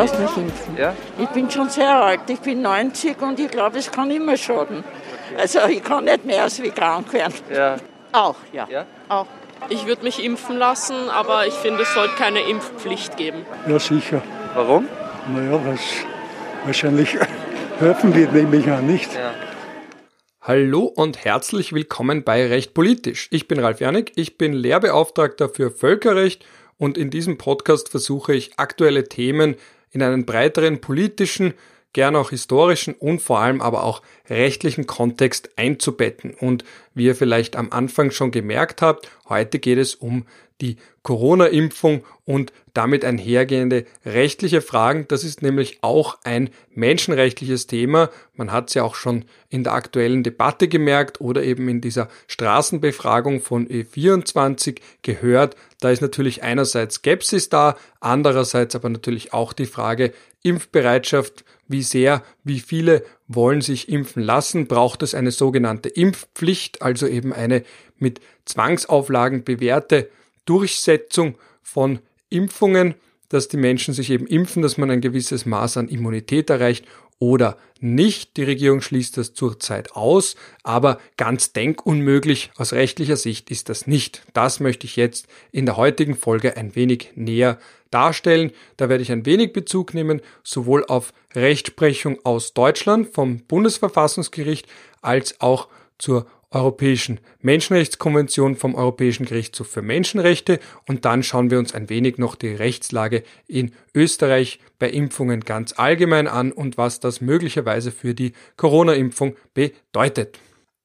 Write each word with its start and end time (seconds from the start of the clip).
lasse 0.00 0.18
mich 0.18 0.36
impfen. 0.36 0.76
Ja? 0.78 0.96
Ich 1.18 1.28
bin 1.28 1.50
schon 1.50 1.68
sehr 1.68 1.94
alt, 1.94 2.20
ich 2.28 2.40
bin 2.40 2.62
90 2.62 3.20
und 3.20 3.38
ich 3.38 3.50
glaube, 3.50 3.78
es 3.78 3.90
kann 3.90 4.10
immer 4.10 4.36
schaden. 4.36 4.82
Also 5.38 5.60
ich 5.68 5.82
kann 5.82 6.04
nicht 6.04 6.24
mehr 6.24 6.44
als 6.44 6.62
wie 6.62 6.70
krank 6.70 7.12
werden. 7.12 7.34
Ja. 7.52 7.76
Auch, 8.12 8.36
ja. 8.52 8.66
Ja? 8.70 8.86
Auch. 9.08 9.26
Ich 9.68 9.86
würde 9.86 10.02
mich 10.02 10.24
impfen 10.24 10.56
lassen, 10.56 11.10
aber 11.10 11.46
ich 11.46 11.52
finde, 11.52 11.82
es 11.82 11.92
sollte 11.92 12.14
keine 12.14 12.40
Impfpflicht 12.40 13.16
geben. 13.18 13.44
Ja, 13.68 13.78
sicher. 13.78 14.22
Warum? 14.54 14.88
Naja, 15.34 15.60
was 15.64 15.80
wahrscheinlich 16.64 17.16
helfen 17.78 18.14
wird, 18.14 18.32
nehme 18.32 18.56
ich 18.56 18.70
an, 18.70 18.86
nicht? 18.86 19.12
Ja. 19.14 19.34
Hallo 20.40 20.84
und 20.84 21.24
herzlich 21.26 21.74
willkommen 21.74 22.24
bei 22.24 22.46
Recht 22.46 22.72
Politisch. 22.72 23.28
Ich 23.30 23.46
bin 23.46 23.60
Ralf 23.60 23.80
Janik, 23.80 24.12
ich 24.16 24.38
bin 24.38 24.54
Lehrbeauftragter 24.54 25.50
für 25.50 25.70
Völkerrecht 25.70 26.44
und 26.78 26.96
in 26.96 27.10
diesem 27.10 27.36
Podcast 27.36 27.90
versuche 27.90 28.32
ich 28.34 28.58
aktuelle 28.58 29.04
Themen 29.04 29.56
in 29.90 30.02
einen 30.02 30.26
breiteren 30.26 30.80
politischen, 30.80 31.54
gern 31.92 32.16
auch 32.16 32.30
historischen 32.30 32.94
und 32.94 33.20
vor 33.20 33.40
allem 33.40 33.60
aber 33.60 33.82
auch 33.82 34.02
rechtlichen 34.28 34.86
Kontext 34.86 35.50
einzubetten. 35.56 36.34
Und 36.34 36.64
wie 36.94 37.06
ihr 37.06 37.16
vielleicht 37.16 37.56
am 37.56 37.72
Anfang 37.72 38.10
schon 38.10 38.30
gemerkt 38.30 38.82
habt, 38.82 39.10
heute 39.28 39.58
geht 39.58 39.78
es 39.78 39.94
um 39.94 40.26
die 40.60 40.76
Corona-Impfung 41.02 42.04
und 42.24 42.52
damit 42.74 43.04
einhergehende 43.04 43.86
rechtliche 44.04 44.60
Fragen. 44.60 45.06
Das 45.08 45.24
ist 45.24 45.42
nämlich 45.42 45.78
auch 45.82 46.18
ein 46.24 46.50
menschenrechtliches 46.74 47.66
Thema. 47.66 48.10
Man 48.34 48.52
hat 48.52 48.68
es 48.68 48.74
ja 48.74 48.82
auch 48.82 48.94
schon 48.94 49.24
in 49.48 49.64
der 49.64 49.72
aktuellen 49.72 50.22
Debatte 50.22 50.68
gemerkt 50.68 51.20
oder 51.20 51.42
eben 51.42 51.68
in 51.68 51.80
dieser 51.80 52.08
Straßenbefragung 52.28 53.40
von 53.40 53.66
E24 53.66 54.80
gehört. 55.02 55.56
Da 55.80 55.90
ist 55.90 56.02
natürlich 56.02 56.42
einerseits 56.42 56.96
Skepsis 56.96 57.48
da, 57.48 57.76
andererseits 58.00 58.74
aber 58.74 58.90
natürlich 58.90 59.32
auch 59.32 59.52
die 59.52 59.66
Frage 59.66 60.12
Impfbereitschaft, 60.42 61.44
wie 61.66 61.82
sehr, 61.82 62.22
wie 62.44 62.60
viele 62.60 63.04
wollen 63.28 63.60
sich 63.60 63.88
impfen 63.88 64.22
lassen, 64.22 64.66
braucht 64.66 65.02
es 65.02 65.14
eine 65.14 65.30
sogenannte 65.30 65.88
Impfpflicht, 65.88 66.82
also 66.82 67.06
eben 67.06 67.32
eine 67.32 67.62
mit 67.98 68.20
Zwangsauflagen 68.44 69.44
bewährte 69.44 70.10
Durchsetzung 70.50 71.36
von 71.62 72.00
Impfungen, 72.28 72.96
dass 73.28 73.46
die 73.46 73.56
Menschen 73.56 73.94
sich 73.94 74.10
eben 74.10 74.26
impfen, 74.26 74.62
dass 74.62 74.78
man 74.78 74.90
ein 74.90 75.00
gewisses 75.00 75.46
Maß 75.46 75.76
an 75.76 75.88
Immunität 75.88 76.50
erreicht 76.50 76.84
oder 77.20 77.56
nicht. 77.78 78.36
Die 78.36 78.42
Regierung 78.42 78.80
schließt 78.80 79.16
das 79.16 79.32
zurzeit 79.32 79.92
aus, 79.92 80.34
aber 80.64 80.98
ganz 81.16 81.52
denkunmöglich 81.52 82.50
aus 82.56 82.72
rechtlicher 82.72 83.14
Sicht 83.14 83.52
ist 83.52 83.68
das 83.68 83.86
nicht. 83.86 84.24
Das 84.32 84.58
möchte 84.58 84.88
ich 84.88 84.96
jetzt 84.96 85.28
in 85.52 85.66
der 85.66 85.76
heutigen 85.76 86.16
Folge 86.16 86.56
ein 86.56 86.74
wenig 86.74 87.12
näher 87.14 87.60
darstellen. 87.92 88.50
Da 88.76 88.88
werde 88.88 89.04
ich 89.04 89.12
ein 89.12 89.26
wenig 89.26 89.52
Bezug 89.52 89.94
nehmen, 89.94 90.20
sowohl 90.42 90.84
auf 90.84 91.12
Rechtsprechung 91.32 92.18
aus 92.24 92.54
Deutschland 92.54 93.14
vom 93.14 93.38
Bundesverfassungsgericht 93.44 94.66
als 95.00 95.40
auch 95.40 95.68
zur 95.96 96.26
Europäischen 96.52 97.20
Menschenrechtskonvention 97.40 98.56
vom 98.56 98.74
Europäischen 98.74 99.24
Gerichtshof 99.24 99.68
für 99.68 99.82
Menschenrechte 99.82 100.58
und 100.88 101.04
dann 101.04 101.22
schauen 101.22 101.50
wir 101.50 101.58
uns 101.60 101.74
ein 101.74 101.88
wenig 101.88 102.18
noch 102.18 102.34
die 102.34 102.48
Rechtslage 102.48 103.22
in 103.46 103.72
Österreich 103.94 104.58
bei 104.78 104.90
Impfungen 104.90 105.40
ganz 105.40 105.74
allgemein 105.78 106.26
an 106.26 106.50
und 106.50 106.76
was 106.76 106.98
das 106.98 107.20
möglicherweise 107.20 107.92
für 107.92 108.14
die 108.14 108.32
Corona-Impfung 108.56 109.36
bedeutet. 109.54 110.38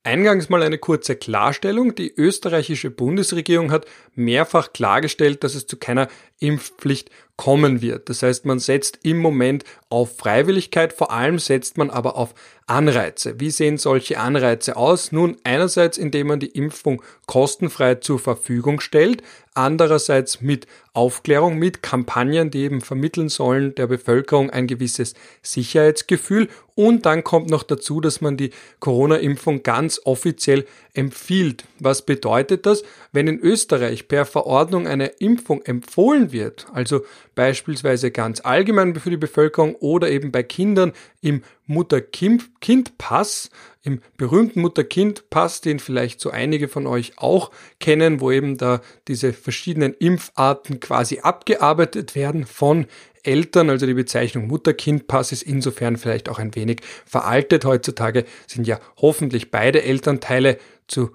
Eingangs 0.05 0.49
mal 0.49 0.61
eine 0.61 0.77
kurze 0.77 1.15
Klarstellung. 1.15 1.95
Die 1.95 2.13
österreichische 2.15 2.91
Bundesregierung 2.91 3.71
hat 3.71 3.87
mehrfach 4.13 4.71
klargestellt, 4.71 5.43
dass 5.43 5.55
es 5.55 5.65
zu 5.65 5.77
keiner 5.77 6.09
Impfpflicht 6.37 7.09
kommen 7.37 7.81
wird. 7.81 8.09
Das 8.09 8.23
heißt, 8.23 8.45
man 8.45 8.59
setzt 8.59 8.99
im 9.03 9.17
Moment 9.17 9.63
auf 9.89 10.17
Freiwilligkeit, 10.17 10.93
vor 10.93 11.11
allem 11.11 11.39
setzt 11.39 11.77
man 11.77 11.89
aber 11.89 12.15
auf 12.15 12.33
Anreize. 12.67 13.39
Wie 13.39 13.51
sehen 13.51 13.77
solche 13.77 14.19
Anreize 14.19 14.75
aus? 14.75 15.11
Nun, 15.11 15.37
einerseits, 15.43 15.97
indem 15.97 16.27
man 16.27 16.39
die 16.39 16.47
Impfung 16.47 17.03
kostenfrei 17.27 17.95
zur 17.95 18.17
Verfügung 18.17 18.79
stellt, 18.79 19.21
andererseits 19.53 20.41
mit 20.41 20.65
Aufklärung, 20.93 21.59
mit 21.59 21.83
Kampagnen, 21.83 22.49
die 22.49 22.63
eben 22.63 22.81
vermitteln 22.81 23.29
sollen 23.29 23.75
der 23.75 23.85
Bevölkerung 23.87 24.49
ein 24.49 24.65
gewisses 24.65 25.13
Sicherheitsgefühl 25.43 26.49
und 26.73 27.05
dann 27.05 27.23
kommt 27.23 27.49
noch 27.49 27.63
dazu, 27.63 28.01
dass 28.01 28.19
man 28.19 28.35
die 28.35 28.49
Corona-Impfung 28.79 29.63
ganz 29.63 30.01
offiziell 30.03 30.65
empfiehlt. 30.93 31.63
Was 31.79 32.01
bedeutet 32.01 32.65
das? 32.65 32.83
Wenn 33.11 33.27
in 33.27 33.39
Österreich 33.39 34.07
per 34.07 34.25
Verordnung 34.25 34.87
eine 34.87 35.07
Impfung 35.07 35.61
empfohlen 35.63 36.31
wird, 36.31 36.67
also 36.73 37.05
beispielsweise 37.35 38.11
ganz 38.11 38.39
allgemein 38.43 38.95
für 38.95 39.09
die 39.09 39.17
Bevölkerung 39.17 39.75
oder 39.75 40.09
eben 40.09 40.31
bei 40.31 40.41
Kindern 40.43 40.93
im 41.21 41.43
Mutter-Kind-Pass, 41.67 43.49
im 43.83 44.01
berühmten 44.17 44.61
Mutter-Kind-Pass, 44.61 45.61
den 45.61 45.79
vielleicht 45.79 46.19
so 46.21 46.31
einige 46.31 46.67
von 46.67 46.87
euch 46.87 47.13
auch 47.17 47.51
kennen, 47.79 48.21
wo 48.21 48.31
eben 48.31 48.57
da 48.57 48.81
diese 49.07 49.33
verschiedenen 49.33 49.93
Impfarten 49.93 50.79
quasi 50.79 51.19
abgearbeitet 51.19 52.15
werden 52.15 52.45
von 52.45 52.87
Eltern, 53.23 53.69
also 53.69 53.85
die 53.85 53.93
Bezeichnung 53.93 54.47
Mutter-Kind-Pass 54.47 55.31
ist 55.31 55.43
insofern 55.43 55.97
vielleicht 55.97 56.29
auch 56.29 56.39
ein 56.39 56.55
wenig 56.55 56.81
veraltet. 57.05 57.65
Heutzutage 57.65 58.25
sind 58.47 58.67
ja 58.67 58.79
hoffentlich 58.97 59.51
beide 59.51 59.81
Elternteile 59.83 60.57
zu 60.87 61.11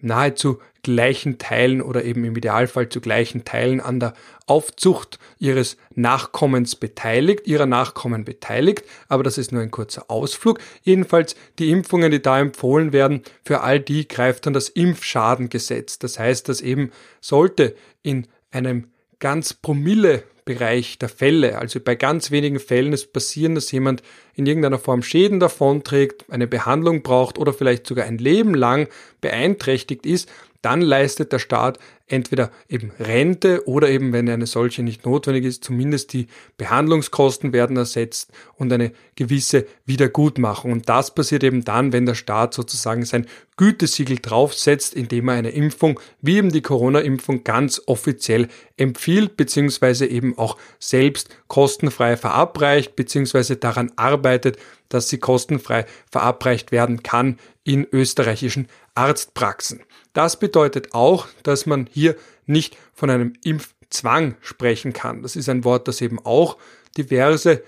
nahezu 0.00 0.60
gleichen 0.82 1.38
Teilen 1.38 1.82
oder 1.82 2.04
eben 2.04 2.24
im 2.24 2.36
Idealfall 2.36 2.88
zu 2.88 3.00
gleichen 3.00 3.44
Teilen 3.44 3.80
an 3.80 3.98
der 3.98 4.14
Aufzucht 4.46 5.18
ihres 5.38 5.76
Nachkommens 5.94 6.76
beteiligt, 6.76 7.48
ihrer 7.48 7.66
Nachkommen 7.66 8.24
beteiligt, 8.24 8.84
aber 9.08 9.24
das 9.24 9.36
ist 9.36 9.50
nur 9.50 9.62
ein 9.62 9.72
kurzer 9.72 10.08
Ausflug. 10.08 10.60
Jedenfalls 10.82 11.34
die 11.58 11.70
Impfungen, 11.70 12.12
die 12.12 12.22
da 12.22 12.38
empfohlen 12.38 12.92
werden, 12.92 13.22
für 13.44 13.62
all 13.62 13.80
die 13.80 14.06
greift 14.06 14.46
dann 14.46 14.52
das 14.52 14.68
Impfschadengesetz. 14.68 15.98
Das 15.98 16.20
heißt, 16.20 16.48
dass 16.48 16.60
eben 16.60 16.92
sollte 17.20 17.74
in 18.04 18.28
einem 18.52 18.86
ganz 19.18 19.54
Promille 19.54 20.22
Bereich 20.46 20.98
der 20.98 21.10
Fälle. 21.10 21.58
Also 21.58 21.80
bei 21.80 21.96
ganz 21.96 22.30
wenigen 22.30 22.60
Fällen 22.60 22.94
ist 22.94 23.12
passieren, 23.12 23.54
dass 23.54 23.70
jemand 23.72 24.02
in 24.34 24.46
irgendeiner 24.46 24.78
Form 24.78 25.02
Schäden 25.02 25.40
davonträgt, 25.40 26.24
eine 26.30 26.46
Behandlung 26.46 27.02
braucht 27.02 27.36
oder 27.36 27.52
vielleicht 27.52 27.86
sogar 27.86 28.06
ein 28.06 28.16
Leben 28.16 28.54
lang 28.54 28.88
beeinträchtigt 29.20 30.06
ist, 30.06 30.30
dann 30.66 30.80
leistet 30.80 31.30
der 31.30 31.38
Staat 31.38 31.78
entweder 32.08 32.50
eben 32.68 32.90
Rente 32.98 33.68
oder 33.68 33.88
eben, 33.88 34.12
wenn 34.12 34.28
eine 34.28 34.46
solche 34.46 34.82
nicht 34.82 35.06
notwendig 35.06 35.44
ist, 35.44 35.62
zumindest 35.62 36.12
die 36.12 36.26
Behandlungskosten 36.56 37.52
werden 37.52 37.76
ersetzt 37.76 38.32
und 38.56 38.72
eine 38.72 38.90
gewisse 39.14 39.64
Wiedergutmachung. 39.84 40.72
Und 40.72 40.88
das 40.88 41.14
passiert 41.14 41.44
eben 41.44 41.64
dann, 41.64 41.92
wenn 41.92 42.04
der 42.04 42.16
Staat 42.16 42.52
sozusagen 42.52 43.04
sein 43.04 43.26
Gütesiegel 43.56 44.18
draufsetzt, 44.18 44.92
indem 44.94 45.28
er 45.28 45.36
eine 45.36 45.50
Impfung, 45.50 46.00
wie 46.20 46.38
eben 46.38 46.50
die 46.50 46.62
Corona-Impfung, 46.62 47.44
ganz 47.44 47.80
offiziell 47.86 48.48
empfiehlt, 48.76 49.36
beziehungsweise 49.36 50.06
eben 50.06 50.36
auch 50.36 50.56
selbst 50.80 51.30
kostenfrei 51.46 52.16
verabreicht, 52.16 52.96
beziehungsweise 52.96 53.54
daran 53.54 53.92
arbeitet, 53.94 54.58
dass 54.88 55.08
sie 55.08 55.18
kostenfrei 55.18 55.86
verabreicht 56.10 56.72
werden 56.72 57.04
kann 57.04 57.38
in 57.62 57.86
österreichischen 57.90 58.66
Arztpraxen. 58.96 59.80
Das 60.16 60.38
bedeutet 60.38 60.94
auch, 60.94 61.26
dass 61.42 61.66
man 61.66 61.86
hier 61.92 62.16
nicht 62.46 62.78
von 62.94 63.10
einem 63.10 63.34
Impfzwang 63.44 64.36
sprechen 64.40 64.94
kann. 64.94 65.20
Das 65.20 65.36
ist 65.36 65.50
ein 65.50 65.62
Wort, 65.62 65.88
das 65.88 66.00
eben 66.00 66.18
auch 66.24 66.56
diverse 66.96 67.62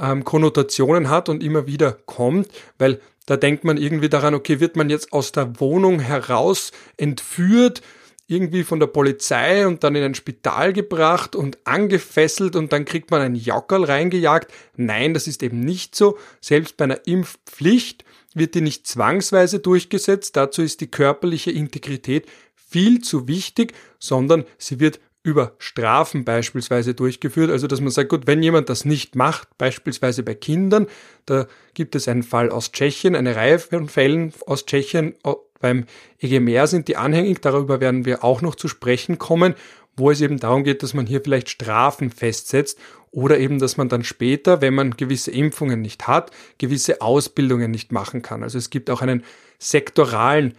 ähm, 0.00 0.22
Konnotationen 0.22 1.10
hat 1.10 1.28
und 1.28 1.42
immer 1.42 1.66
wieder 1.66 1.98
kommt, 2.06 2.48
weil 2.78 3.00
da 3.26 3.36
denkt 3.36 3.64
man 3.64 3.76
irgendwie 3.76 4.08
daran, 4.08 4.34
okay, 4.34 4.60
wird 4.60 4.76
man 4.76 4.88
jetzt 4.88 5.12
aus 5.12 5.32
der 5.32 5.58
Wohnung 5.58 5.98
heraus 5.98 6.70
entführt, 6.96 7.82
irgendwie 8.28 8.62
von 8.62 8.78
der 8.78 8.86
Polizei 8.86 9.66
und 9.66 9.82
dann 9.82 9.96
in 9.96 10.04
ein 10.04 10.14
Spital 10.14 10.72
gebracht 10.72 11.34
und 11.34 11.58
angefesselt 11.64 12.54
und 12.54 12.72
dann 12.72 12.84
kriegt 12.84 13.10
man 13.10 13.20
ein 13.20 13.34
Jockerl 13.34 13.82
reingejagt. 13.82 14.52
Nein, 14.76 15.12
das 15.12 15.26
ist 15.26 15.42
eben 15.42 15.58
nicht 15.58 15.96
so. 15.96 16.16
Selbst 16.40 16.76
bei 16.76 16.84
einer 16.84 17.04
Impfpflicht 17.08 18.04
wird 18.34 18.54
die 18.54 18.60
nicht 18.60 18.86
zwangsweise 18.86 19.58
durchgesetzt, 19.58 20.36
dazu 20.36 20.62
ist 20.62 20.80
die 20.80 20.90
körperliche 20.90 21.50
Integrität 21.50 22.26
viel 22.54 23.00
zu 23.00 23.26
wichtig, 23.26 23.74
sondern 23.98 24.44
sie 24.58 24.80
wird 24.80 25.00
über 25.22 25.54
Strafen 25.58 26.24
beispielsweise 26.24 26.94
durchgeführt. 26.94 27.50
Also 27.50 27.66
dass 27.66 27.80
man 27.80 27.90
sagt, 27.90 28.08
gut, 28.08 28.26
wenn 28.26 28.42
jemand 28.42 28.68
das 28.68 28.84
nicht 28.84 29.16
macht, 29.16 29.48
beispielsweise 29.58 30.22
bei 30.22 30.34
Kindern, 30.34 30.86
da 31.26 31.46
gibt 31.74 31.94
es 31.94 32.08
einen 32.08 32.22
Fall 32.22 32.50
aus 32.50 32.72
Tschechien, 32.72 33.14
eine 33.14 33.36
Reihe 33.36 33.58
von 33.58 33.88
Fällen 33.88 34.32
aus 34.46 34.64
Tschechien, 34.64 35.14
beim 35.60 35.84
EGMR 36.18 36.66
sind 36.66 36.88
die 36.88 36.96
anhängig, 36.96 37.40
darüber 37.42 37.80
werden 37.80 38.06
wir 38.06 38.24
auch 38.24 38.40
noch 38.40 38.54
zu 38.54 38.66
sprechen 38.66 39.18
kommen, 39.18 39.54
wo 40.00 40.10
es 40.10 40.20
eben 40.20 40.40
darum 40.40 40.64
geht, 40.64 40.82
dass 40.82 40.94
man 40.94 41.06
hier 41.06 41.20
vielleicht 41.20 41.48
Strafen 41.48 42.10
festsetzt 42.10 42.78
oder 43.12 43.38
eben, 43.38 43.60
dass 43.60 43.76
man 43.76 43.88
dann 43.88 44.02
später, 44.02 44.60
wenn 44.60 44.74
man 44.74 44.96
gewisse 44.96 45.30
Impfungen 45.30 45.80
nicht 45.80 46.08
hat, 46.08 46.32
gewisse 46.58 47.00
Ausbildungen 47.00 47.70
nicht 47.70 47.92
machen 47.92 48.22
kann. 48.22 48.42
Also 48.42 48.58
es 48.58 48.70
gibt 48.70 48.90
auch 48.90 49.02
einen 49.02 49.22
sektoralen 49.58 50.54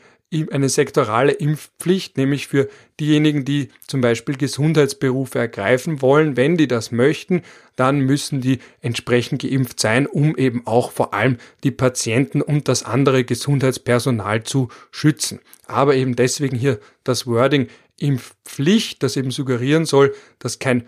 eine 0.51 0.69
sektorale 0.69 1.33
Impfpflicht, 1.33 2.17
nämlich 2.17 2.47
für 2.47 2.69
diejenigen, 3.01 3.43
die 3.43 3.67
zum 3.85 3.99
Beispiel 3.99 4.37
Gesundheitsberufe 4.37 5.37
ergreifen 5.37 6.01
wollen. 6.01 6.37
Wenn 6.37 6.55
die 6.55 6.69
das 6.69 6.91
möchten, 6.91 7.41
dann 7.75 7.99
müssen 7.99 8.39
die 8.39 8.59
entsprechend 8.81 9.41
geimpft 9.41 9.81
sein, 9.81 10.07
um 10.07 10.37
eben 10.37 10.65
auch 10.65 10.91
vor 10.91 11.13
allem 11.13 11.37
die 11.65 11.71
Patienten 11.71 12.41
und 12.41 12.69
das 12.69 12.83
andere 12.83 13.25
Gesundheitspersonal 13.25 14.43
zu 14.43 14.69
schützen. 14.91 15.39
Aber 15.65 15.95
eben 15.95 16.15
deswegen 16.15 16.55
hier 16.55 16.79
das 17.03 17.27
Wording 17.27 17.67
Impfpflicht, 18.01 19.03
das 19.03 19.17
eben 19.17 19.31
suggerieren 19.31 19.85
soll, 19.85 20.13
dass 20.39 20.59
kein 20.59 20.87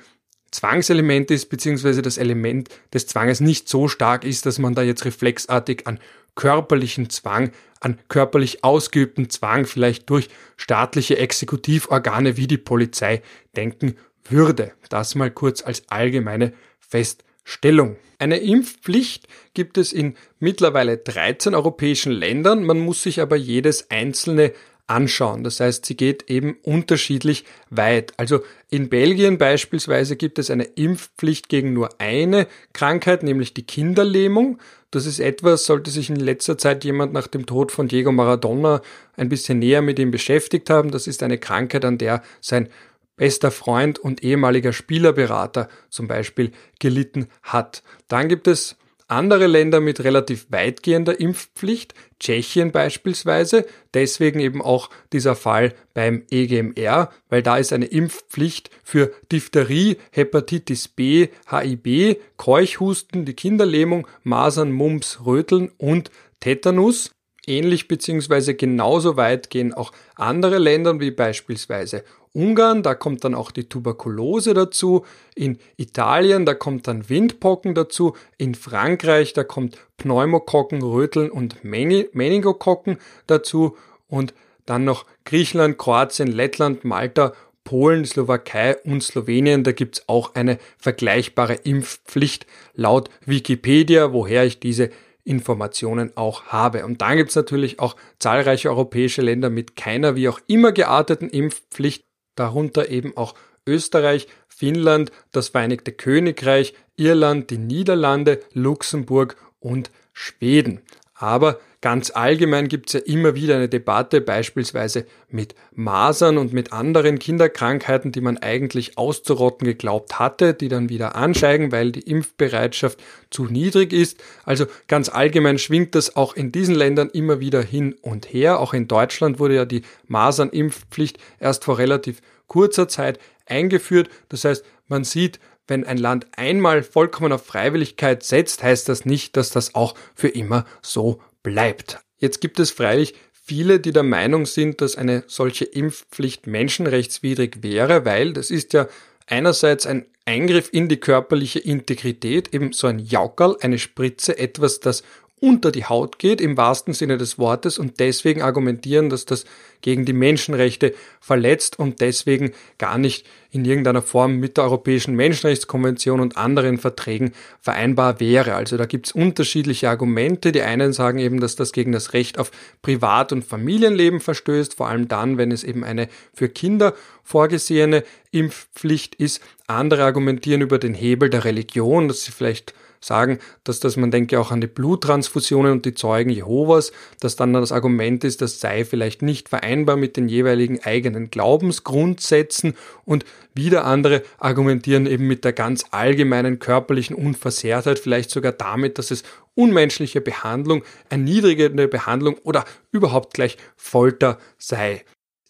Zwangselement 0.51 1.31
ist, 1.31 1.49
beziehungsweise 1.49 2.03
das 2.03 2.17
Element 2.19 2.69
des 2.93 3.07
Zwanges 3.07 3.39
nicht 3.39 3.67
so 3.67 3.87
stark 3.87 4.23
ist, 4.23 4.45
dass 4.45 4.59
man 4.59 4.75
da 4.75 4.83
jetzt 4.83 5.03
reflexartig 5.03 5.87
an 5.87 5.99
körperlichen 6.35 7.09
Zwang, 7.09 7.51
an 7.79 7.99
körperlich 8.07 8.63
ausgeübten 8.63 9.29
Zwang 9.29 9.65
vielleicht 9.65 10.09
durch 10.09 10.29
staatliche 10.55 11.17
Exekutivorgane 11.17 12.37
wie 12.37 12.47
die 12.47 12.57
Polizei 12.57 13.23
denken 13.55 13.95
würde. 14.23 14.73
Das 14.89 15.15
mal 15.15 15.31
kurz 15.31 15.63
als 15.63 15.83
allgemeine 15.89 16.53
Feststellung. 16.79 17.97
Eine 18.19 18.37
Impfpflicht 18.37 19.27
gibt 19.53 19.77
es 19.77 19.91
in 19.91 20.15
mittlerweile 20.39 20.97
13 20.97 21.55
europäischen 21.55 22.11
Ländern, 22.11 22.63
man 22.63 22.79
muss 22.79 23.03
sich 23.03 23.19
aber 23.19 23.35
jedes 23.35 23.89
einzelne 23.89 24.53
anschauen. 24.87 25.43
Das 25.43 25.59
heißt, 25.59 25.85
sie 25.85 25.95
geht 25.95 26.29
eben 26.29 26.57
unterschiedlich 26.63 27.45
weit. 27.69 28.13
Also 28.17 28.41
in 28.69 28.89
Belgien 28.89 29.37
beispielsweise 29.37 30.15
gibt 30.15 30.39
es 30.39 30.49
eine 30.49 30.63
Impfpflicht 30.63 31.49
gegen 31.49 31.73
nur 31.73 31.89
eine 31.99 32.47
Krankheit, 32.73 33.23
nämlich 33.23 33.53
die 33.53 33.65
Kinderlähmung. 33.65 34.59
Das 34.91 35.05
ist 35.05 35.19
etwas, 35.19 35.65
sollte 35.65 35.89
sich 35.89 36.09
in 36.09 36.17
letzter 36.17 36.57
Zeit 36.57 36.83
jemand 36.83 37.13
nach 37.13 37.27
dem 37.27 37.45
Tod 37.45 37.71
von 37.71 37.87
Diego 37.87 38.11
Maradona 38.11 38.81
ein 39.15 39.29
bisschen 39.29 39.59
näher 39.59 39.81
mit 39.81 39.97
ihm 39.99 40.11
beschäftigt 40.11 40.69
haben. 40.69 40.91
Das 40.91 41.07
ist 41.07 41.23
eine 41.23 41.37
Krankheit, 41.37 41.85
an 41.85 41.97
der 41.97 42.21
sein 42.41 42.69
bester 43.15 43.51
Freund 43.51 43.99
und 43.99 44.23
ehemaliger 44.23 44.73
Spielerberater 44.73 45.69
zum 45.89 46.07
Beispiel 46.07 46.51
gelitten 46.79 47.27
hat. 47.41 47.83
Dann 48.07 48.27
gibt 48.27 48.47
es 48.47 48.75
andere 49.07 49.47
Länder 49.47 49.79
mit 49.79 50.03
relativ 50.03 50.47
weitgehender 50.49 51.19
Impfpflicht, 51.19 51.93
Tschechien 52.19 52.71
beispielsweise, 52.71 53.65
deswegen 53.93 54.39
eben 54.39 54.61
auch 54.61 54.89
dieser 55.11 55.35
Fall 55.35 55.73
beim 55.93 56.23
EGMR, 56.29 57.11
weil 57.29 57.43
da 57.43 57.57
ist 57.57 57.73
eine 57.73 57.85
Impfpflicht 57.85 58.69
für 58.83 59.11
Diphtherie, 59.31 59.97
Hepatitis 60.11 60.87
B, 60.87 61.27
HIB, 61.49 62.19
Keuchhusten, 62.37 63.25
die 63.25 63.35
Kinderlähmung, 63.35 64.07
Masern, 64.23 64.71
Mumps, 64.71 65.19
Röteln 65.25 65.71
und 65.77 66.11
Tetanus. 66.39 67.11
Ähnlich 67.45 67.89
bzw. 67.89 68.53
genauso 68.53 69.17
weit 69.17 69.49
gehen 69.49 69.73
auch 69.73 69.91
andere 70.15 70.59
Länder 70.59 70.99
wie 71.01 71.11
beispielsweise 71.11 72.05
Ungarn, 72.33 72.81
da 72.81 72.95
kommt 72.95 73.23
dann 73.23 73.35
auch 73.35 73.51
die 73.51 73.69
Tuberkulose 73.69 74.53
dazu, 74.55 75.05
in 75.35 75.59
Italien, 75.77 76.45
da 76.45 76.55
kommt 76.55 76.87
dann 76.87 77.07
Windpocken 77.07 77.75
dazu, 77.75 78.15
in 78.37 78.55
Frankreich, 78.55 79.33
da 79.33 79.43
kommt 79.43 79.77
Pneumokokken, 79.97 80.81
Röteln 80.81 81.29
und 81.29 81.63
Meningokokken 81.63 82.97
dazu. 83.27 83.77
Und 84.07 84.33
dann 84.65 84.83
noch 84.83 85.05
Griechenland, 85.25 85.77
Kroatien, 85.77 86.27
Lettland, 86.27 86.83
Malta, 86.83 87.33
Polen, 87.63 88.03
Slowakei 88.05 88.77
und 88.83 89.03
Slowenien, 89.03 89.63
da 89.63 89.71
gibt's 89.71 90.03
auch 90.07 90.35
eine 90.35 90.57
vergleichbare 90.77 91.53
Impfpflicht 91.53 92.45
laut 92.73 93.09
Wikipedia, 93.25 94.11
woher 94.11 94.43
ich 94.43 94.59
diese 94.59 94.89
Informationen 95.23 96.11
auch 96.15 96.45
habe. 96.45 96.85
Und 96.85 97.01
dann 97.01 97.17
gibt's 97.17 97.35
natürlich 97.35 97.79
auch 97.79 97.95
zahlreiche 98.19 98.69
europäische 98.69 99.21
Länder 99.21 99.49
mit 99.49 99.75
keiner 99.75 100.15
wie 100.15 100.27
auch 100.27 100.41
immer 100.47 100.71
gearteten 100.71 101.29
Impfpflicht 101.29 102.05
darunter 102.35 102.89
eben 102.89 103.15
auch 103.17 103.35
Österreich, 103.65 104.27
Finnland, 104.47 105.11
das 105.31 105.49
Vereinigte 105.49 105.91
Königreich, 105.91 106.73
Irland, 106.95 107.49
die 107.49 107.57
Niederlande, 107.57 108.41
Luxemburg 108.53 109.37
und 109.59 109.91
Schweden. 110.13 110.81
Aber 111.15 111.59
ganz 111.83 112.11
allgemein 112.11 112.69
gibt 112.69 112.87
es 112.87 112.93
ja 112.93 112.99
immer 113.01 113.35
wieder 113.35 113.57
eine 113.57 113.67
Debatte, 113.67 114.21
beispielsweise 114.21 115.05
mit 115.27 115.53
Masern 115.73 116.37
und 116.37 116.53
mit 116.53 116.71
anderen 116.71 117.19
Kinderkrankheiten, 117.19 118.13
die 118.13 118.21
man 118.21 118.37
eigentlich 118.37 118.97
auszurotten 118.97 119.67
geglaubt 119.67 120.17
hatte, 120.17 120.53
die 120.53 120.69
dann 120.69 120.87
wieder 120.87 121.17
ansteigen, 121.17 121.73
weil 121.73 121.91
die 121.91 121.99
Impfbereitschaft 122.09 123.03
zu 123.29 123.47
niedrig 123.47 123.91
ist. 123.91 124.23
Also 124.45 124.65
ganz 124.87 125.09
allgemein 125.09 125.57
schwingt 125.57 125.93
das 125.93 126.15
auch 126.15 126.37
in 126.37 126.53
diesen 126.53 126.73
Ländern 126.73 127.09
immer 127.09 127.41
wieder 127.41 127.61
hin 127.61 127.95
und 128.01 128.31
her. 128.31 128.61
Auch 128.61 128.73
in 128.73 128.87
Deutschland 128.87 129.37
wurde 129.37 129.55
ja 129.55 129.65
die 129.65 129.81
Masernimpfpflicht 130.07 131.17
erst 131.41 131.65
vor 131.65 131.79
relativ 131.79 132.21
kurzer 132.47 132.87
Zeit 132.87 133.19
eingeführt. 133.45 134.07
Das 134.29 134.45
heißt, 134.45 134.63
man 134.87 135.03
sieht, 135.03 135.37
wenn 135.67 135.85
ein 135.85 135.97
Land 135.97 136.27
einmal 136.37 136.81
vollkommen 136.81 137.33
auf 137.33 137.45
Freiwilligkeit 137.45 138.23
setzt, 138.23 138.63
heißt 138.63 138.87
das 138.87 139.03
nicht, 139.03 139.35
dass 139.35 139.49
das 139.49 139.75
auch 139.75 139.95
für 140.15 140.29
immer 140.29 140.63
so 140.81 141.19
bleibt. 141.43 141.99
Jetzt 142.17 142.41
gibt 142.41 142.59
es 142.59 142.71
freilich 142.71 143.13
viele, 143.31 143.79
die 143.79 143.91
der 143.91 144.03
Meinung 144.03 144.45
sind, 144.45 144.81
dass 144.81 144.97
eine 144.97 145.23
solche 145.27 145.65
Impfpflicht 145.65 146.47
menschenrechtswidrig 146.47 147.61
wäre, 147.61 148.05
weil 148.05 148.33
das 148.33 148.49
ist 148.49 148.73
ja 148.73 148.87
einerseits 149.27 149.85
ein 149.85 150.05
Eingriff 150.25 150.69
in 150.71 150.87
die 150.87 150.99
körperliche 150.99 151.59
Integrität, 151.59 152.53
eben 152.53 152.71
so 152.71 152.87
ein 152.87 152.99
Jaukerl, 152.99 153.57
eine 153.59 153.77
Spritze, 153.77 154.37
etwas, 154.37 154.79
das 154.79 155.03
unter 155.43 155.73
die 155.73 155.83
Haut 155.83 156.19
geht, 156.19 156.39
im 156.39 156.55
wahrsten 156.55 156.93
Sinne 156.93 157.17
des 157.17 157.37
Wortes, 157.37 157.77
und 157.77 157.99
deswegen 157.99 158.41
argumentieren, 158.41 159.09
dass 159.09 159.25
das 159.25 159.43
gegen 159.81 160.05
die 160.05 160.13
Menschenrechte 160.13 160.93
verletzt 161.19 161.77
und 161.77 161.99
deswegen 161.99 162.53
gar 162.77 162.97
nicht 162.97 163.25
in 163.51 163.65
irgendeiner 163.65 164.01
Form 164.01 164.37
mit 164.37 164.55
der 164.55 164.63
Europäischen 164.63 165.15
Menschenrechtskonvention 165.15 166.21
und 166.21 166.37
anderen 166.37 166.77
Verträgen 166.77 167.33
vereinbar 167.59 168.21
wäre. 168.21 168.55
Also 168.55 168.77
da 168.77 168.85
gibt's 168.85 169.11
unterschiedliche 169.11 169.89
Argumente. 169.89 170.53
Die 170.53 170.61
einen 170.61 170.93
sagen 170.93 171.19
eben, 171.19 171.41
dass 171.41 171.57
das 171.57 171.73
gegen 171.73 171.91
das 171.91 172.13
Recht 172.13 172.39
auf 172.39 172.49
Privat- 172.81 173.33
und 173.33 173.43
Familienleben 173.43 174.21
verstößt, 174.21 174.75
vor 174.75 174.87
allem 174.87 175.09
dann, 175.09 175.37
wenn 175.37 175.51
es 175.51 175.65
eben 175.65 175.83
eine 175.83 176.07
für 176.33 176.47
Kinder 176.47 176.93
vorgesehene 177.21 178.05
Impfpflicht 178.31 179.15
ist. 179.15 179.41
Andere 179.67 180.05
argumentieren 180.05 180.61
über 180.61 180.79
den 180.79 180.93
Hebel 180.93 181.29
der 181.29 181.43
Religion, 181.43 182.07
dass 182.07 182.23
sie 182.23 182.31
vielleicht 182.31 182.73
sagen, 183.03 183.39
dass 183.63 183.79
das, 183.79 183.97
man 183.97 184.11
denke 184.11 184.39
auch 184.39 184.51
an 184.51 184.61
die 184.61 184.67
Bluttransfusionen 184.67 185.71
und 185.71 185.85
die 185.85 185.93
Zeugen 185.93 186.29
Jehovas, 186.29 186.91
dass 187.19 187.35
dann 187.35 187.53
das 187.53 187.71
Argument 187.71 188.23
ist, 188.23 188.41
das 188.41 188.59
sei 188.59 188.85
vielleicht 188.85 189.21
nicht 189.21 189.49
vereinbar 189.49 189.97
mit 189.97 190.17
den 190.17 190.29
jeweiligen 190.29 190.83
eigenen 190.83 191.29
Glaubensgrundsätzen 191.29 192.75
und 193.05 193.25
wieder 193.53 193.85
andere 193.85 194.23
argumentieren 194.39 195.05
eben 195.05 195.27
mit 195.27 195.43
der 195.45 195.53
ganz 195.53 195.85
allgemeinen 195.91 196.59
körperlichen 196.59 197.15
Unversehrtheit, 197.15 197.99
vielleicht 197.99 198.31
sogar 198.31 198.51
damit, 198.51 198.97
dass 198.97 199.11
es 199.11 199.23
unmenschliche 199.55 200.21
Behandlung, 200.21 200.83
erniedrigende 201.09 201.87
Behandlung 201.87 202.37
oder 202.43 202.65
überhaupt 202.91 203.33
gleich 203.33 203.57
Folter 203.75 204.39
sei. 204.57 205.03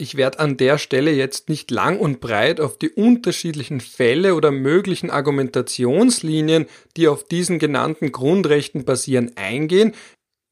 Ich 0.04 0.18
werde 0.18 0.40
an 0.40 0.58
der 0.58 0.78
Stelle 0.80 1.12
jetzt 1.12 1.48
nicht 1.48 1.72
lang 1.72 1.98
und 1.98 2.20
breit 2.20 2.60
auf 2.60 2.78
die 2.78 2.90
unterschiedlichen 2.90 3.80
Fälle 3.80 4.36
oder 4.36 4.52
möglichen 4.52 5.10
Argumentationslinien, 5.10 6.66
die 6.98 7.08
auf 7.08 7.24
diesen 7.24 7.58
genannten 7.58 8.12
Grundrechten 8.12 8.84
basieren, 8.84 9.32
eingehen. 9.38 9.94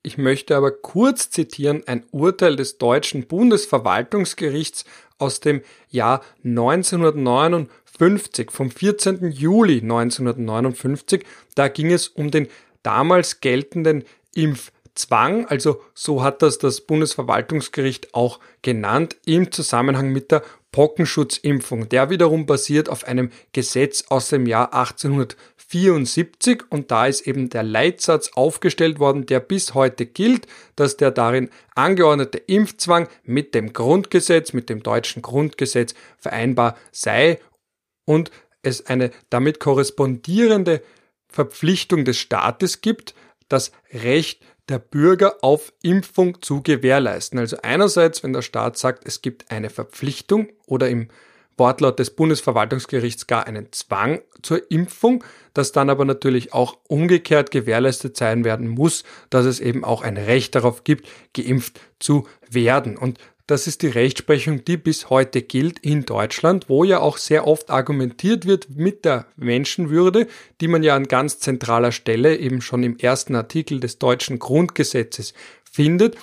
Ich 0.04 0.18
möchte 0.18 0.56
aber 0.56 0.72
kurz 0.72 1.32
zitieren 1.32 1.84
ein 1.86 2.06
Urteil 2.12 2.56
des 2.56 2.78
deutschen 2.78 3.28
Bundesverwaltungsgerichts 3.28 4.86
aus 5.18 5.42
dem 5.42 5.64
Jahr 5.90 6.22
1959, 6.46 8.52
vom 8.52 8.72
14. 8.72 9.32
Juli 9.32 9.82
1959. 9.82 11.26
Da 11.56 11.68
ging 11.68 11.92
es 11.92 12.08
um 12.08 12.32
den 12.32 12.48
damals 12.84 13.42
geltenden 13.42 14.06
Impf 14.34 14.72
Zwang, 14.96 15.46
also 15.46 15.82
so 15.94 16.22
hat 16.22 16.42
das 16.42 16.58
das 16.58 16.82
Bundesverwaltungsgericht 16.82 18.14
auch 18.14 18.40
genannt, 18.62 19.16
im 19.26 19.52
Zusammenhang 19.52 20.12
mit 20.12 20.32
der 20.32 20.44
Pockenschutzimpfung. 20.72 21.90
Der 21.90 22.10
wiederum 22.10 22.46
basiert 22.46 22.90
auf 22.90 23.06
einem 23.06 23.32
Gesetz 23.54 24.06
aus 24.10 24.30
dem 24.30 24.46
Jahr 24.48 24.74
1874 24.74 26.64
und 26.70 26.92
da 26.92 27.08
ist 27.08 27.28
eben 27.28 27.50
der 27.50 27.64
Leitsatz 27.64 28.32
aufgestellt 28.34 29.00
worden, 29.00 29.26
der 29.26 29.40
bis 29.40 29.74
heute 29.74 30.06
gilt, 30.06 30.48
dass 30.76 30.98
der 30.98 31.12
darin 31.12 31.50
angeordnete 31.76 32.38
Impfzwang 32.38 33.08
mit 33.24 33.54
dem 33.56 33.74
Grundgesetz, 33.74 34.54
mit 34.54 34.70
dem 34.70 34.84
deutschen 34.84 35.22
Grundgesetz 35.22 35.94
vereinbar 36.18 36.78
sei 36.92 37.40
und 38.06 38.32
es 38.62 38.86
eine 38.86 39.12
damit 39.30 39.60
korrespondierende 39.60 40.82
Verpflichtung 41.28 42.06
des 42.06 42.18
Staates 42.18 42.82
gibt, 42.82 43.16
das 43.48 43.72
Recht 43.92 44.42
der 44.72 44.80
Bürger 44.80 45.38
auf 45.42 45.74
Impfung 45.84 46.42
zu 46.42 46.62
gewährleisten. 46.64 47.40
Also 47.40 47.58
einerseits, 47.62 48.24
wenn 48.24 48.34
der 48.34 48.42
Staat 48.42 48.78
sagt, 48.78 49.06
es 49.06 49.22
gibt 49.22 49.52
eine 49.52 49.70
Verpflichtung 49.70 50.50
oder 50.66 50.90
im 50.90 51.10
Wortlaut 51.58 52.00
des 52.00 52.12
Bundesverwaltungsgerichts 52.12 53.28
gar 53.28 53.46
einen 53.46 53.72
Zwang 53.72 54.22
zur 54.42 54.72
Impfung, 54.72 55.24
dass 55.54 55.72
dann 55.72 55.90
aber 55.90 56.06
natürlich 56.06 56.54
auch 56.54 56.78
umgekehrt 56.88 57.52
gewährleistet 57.52 58.18
sein 58.18 58.44
werden 58.44 58.68
muss, 58.68 59.04
dass 59.30 59.46
es 59.46 59.60
eben 59.60 59.84
auch 59.84 60.02
ein 60.02 60.18
Recht 60.18 60.56
darauf 60.56 60.84
gibt, 60.84 61.08
geimpft 61.36 61.80
zu 62.00 62.28
werden. 62.50 62.98
Und 62.98 63.20
das 63.48 63.68
ist 63.68 63.82
die 63.82 63.88
Rechtsprechung, 63.88 64.64
die 64.66 64.78
bis 64.78 65.10
heute 65.10 65.42
gilt 65.42 65.80
in 65.80 66.06
Deutschland, 66.06 66.70
wo 66.70 66.84
ja 66.84 67.00
auch 67.00 67.18
sehr 67.18 67.48
oft 67.48 67.70
argumentiert 67.70 68.46
wird 68.46 68.70
mit 68.70 69.06
der 69.06 69.28
Menschenwürde, 69.36 70.28
die 70.62 70.68
man 70.68 70.84
ja 70.84 70.96
an 70.96 71.08
ganz 71.08 71.40
zentraler 71.40 71.92
Stelle 71.92 72.38
eben 72.38 72.62
schon 72.62 72.84
im 72.84 72.98
ersten 72.98 73.36
Artikel 73.36 73.80
des 73.80 74.00
deutschen 74.00 74.40
Grundgesetzes 74.40 75.34
findet 75.64 76.18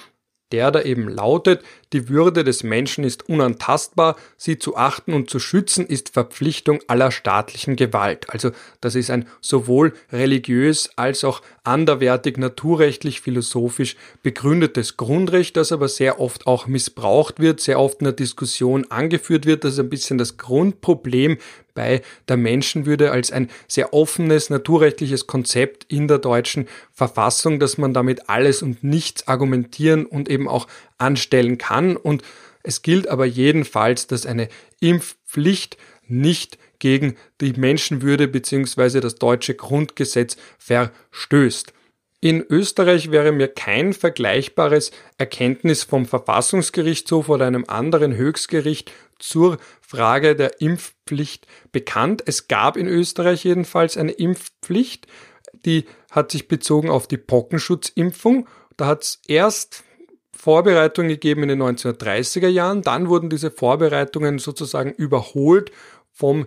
der 0.53 0.71
da 0.71 0.83
eben 0.83 1.09
lautet, 1.09 1.63
die 1.93 2.09
Würde 2.09 2.45
des 2.45 2.63
Menschen 2.63 3.05
ist 3.05 3.29
unantastbar, 3.29 4.17
sie 4.37 4.59
zu 4.59 4.77
achten 4.77 5.13
und 5.15 5.31
zu 5.31 5.39
schützen 5.39 5.87
ist 5.87 6.11
Verpflichtung 6.11 6.81
aller 6.87 7.11
staatlichen 7.11 7.77
Gewalt. 7.77 8.29
Also 8.31 8.51
das 8.81 8.95
ist 8.95 9.11
ein 9.11 9.27
sowohl 9.41 9.95
religiös 10.13 10.91
als 10.97 11.25
auch 11.25 11.43
anderwertig 11.65 12.37
naturrechtlich 12.37 13.21
philosophisch 13.21 13.97
begründetes 14.23 14.97
Grundrecht, 14.97 15.57
das 15.57 15.73
aber 15.73 15.89
sehr 15.89 16.21
oft 16.21 16.47
auch 16.47 16.67
missbraucht 16.67 17.41
wird, 17.41 17.61
sehr 17.61 17.81
oft 17.81 18.01
in 18.01 18.05
der 18.05 18.13
Diskussion 18.13 18.87
angeführt 18.91 19.47
wird. 19.47 19.65
Das 19.65 19.75
ist 19.75 19.81
ein 19.81 19.91
bisschen 19.91 20.19
das 20.19 20.37
Grundproblem 20.37 21.39
bei 21.79 22.03
der 22.27 22.37
Menschenwürde 22.37 23.13
als 23.13 23.31
ein 23.31 23.49
sehr 23.69 23.95
offenes 23.95 24.51
naturrechtliches 24.51 25.29
Konzept 25.29 25.85
in 25.85 26.09
der 26.09 26.19
deutschen 26.19 26.67
Verfassung, 26.93 27.61
dass 27.61 27.79
man 27.79 27.95
damit 27.95 28.29
alles 28.29 28.63
und 28.63 28.83
nichts 28.83 29.29
argumentieren 29.29 30.05
und 30.05 30.29
eben 30.29 30.49
auch 30.49 30.67
anstellen 30.99 31.57
kann. 31.57 31.97
Und 31.97 32.25
es 32.65 32.83
gilt 32.83 33.09
aber 33.09 33.27
jedenfalls, 33.27 34.09
dass 34.09 34.27
eine 34.27 34.49
Impfpflicht 34.81 35.77
nicht 36.09 36.59
gegen 36.81 37.15
die 37.41 37.53
Menschenwürde 37.53 38.27
bzw. 38.27 38.99
das 38.99 39.15
deutsche 39.15 39.55
Grundgesetz 39.55 40.37
verstößt. 40.59 41.73
In 42.21 42.45
Österreich 42.49 43.13
wäre 43.13 43.31
mir 43.31 43.47
kein 43.47 43.93
vergleichbares 43.93 44.91
Erkenntnis 45.19 45.85
vom 45.85 46.05
Verfassungsgerichtshof 46.05 47.29
oder 47.29 47.47
einem 47.47 47.65
anderen 47.69 48.17
Höchstgericht 48.17 48.91
zur 49.21 49.59
Frage 49.81 50.35
der 50.35 50.61
Impfpflicht 50.61 51.47
bekannt. 51.71 52.25
Es 52.27 52.49
gab 52.49 52.77
in 52.77 52.89
Österreich 52.89 53.45
jedenfalls 53.45 53.97
eine 53.97 54.13
Impfpflicht, 54.13 55.07
die 55.65 55.85
hat 56.11 56.33
sich 56.33 56.49
bezogen 56.49 56.91
auf 56.91 57.07
die 57.07 57.19
Pockenschutzimpfung. 57.19 58.49
Da 58.77 58.87
hat 58.87 59.05
es 59.05 59.23
erst 59.29 59.85
Vorbereitungen 60.35 61.11
gegeben 61.11 61.45
in 61.45 61.49
den 61.51 61.63
1930er 61.63 62.49
Jahren, 62.49 62.83
dann 62.83 63.09
wurden 63.09 63.31
diese 63.31 63.53
Vorbereitungen 63.53 64.39
sozusagen 64.39 64.93
überholt 64.93 65.71
vom 66.13 66.47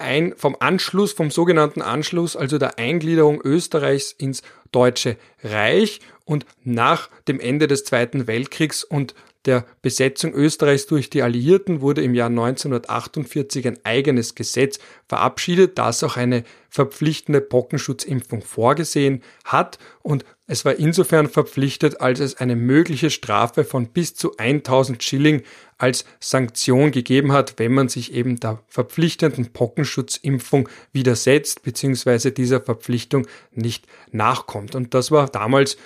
ein, 0.00 0.34
vom 0.36 0.56
Anschluss, 0.58 1.12
vom 1.12 1.30
sogenannten 1.30 1.82
Anschluss, 1.82 2.36
also 2.36 2.58
der 2.58 2.78
Eingliederung 2.78 3.40
Österreichs 3.42 4.12
ins 4.12 4.42
Deutsche 4.72 5.16
Reich 5.42 6.00
und 6.24 6.46
nach 6.64 7.08
dem 7.28 7.40
Ende 7.40 7.66
des 7.66 7.84
Zweiten 7.84 8.26
Weltkriegs 8.26 8.84
und 8.84 9.14
der 9.46 9.64
Besetzung 9.82 10.34
Österreichs 10.34 10.86
durch 10.86 11.08
die 11.08 11.22
Alliierten 11.22 11.80
wurde 11.80 12.02
im 12.02 12.14
Jahr 12.14 12.28
1948 12.28 13.66
ein 13.66 13.78
eigenes 13.84 14.34
Gesetz 14.34 14.78
verabschiedet, 15.08 15.78
das 15.78 16.04
auch 16.04 16.16
eine 16.16 16.44
verpflichtende 16.68 17.40
Pockenschutzimpfung 17.40 18.42
vorgesehen 18.42 19.22
hat 19.44 19.78
und 20.02 20.24
es 20.46 20.64
war 20.64 20.74
insofern 20.74 21.28
verpflichtet, 21.28 22.00
als 22.00 22.18
es 22.18 22.38
eine 22.38 22.56
mögliche 22.56 23.10
Strafe 23.10 23.62
von 23.62 23.86
bis 23.86 24.16
zu 24.16 24.36
1000 24.36 25.00
Schilling 25.00 25.42
als 25.78 26.04
Sanktion 26.18 26.90
gegeben 26.90 27.30
hat, 27.30 27.60
wenn 27.60 27.72
man 27.72 27.88
sich 27.88 28.12
eben 28.12 28.40
der 28.40 28.60
verpflichtenden 28.66 29.52
Pockenschutzimpfung 29.52 30.68
widersetzt 30.92 31.62
bzw. 31.62 32.32
dieser 32.32 32.60
Verpflichtung 32.60 33.28
nicht 33.52 33.86
nachkommt. 34.10 34.74
Und 34.74 34.92
das 34.92 35.12
war 35.12 35.28
damals 35.28 35.76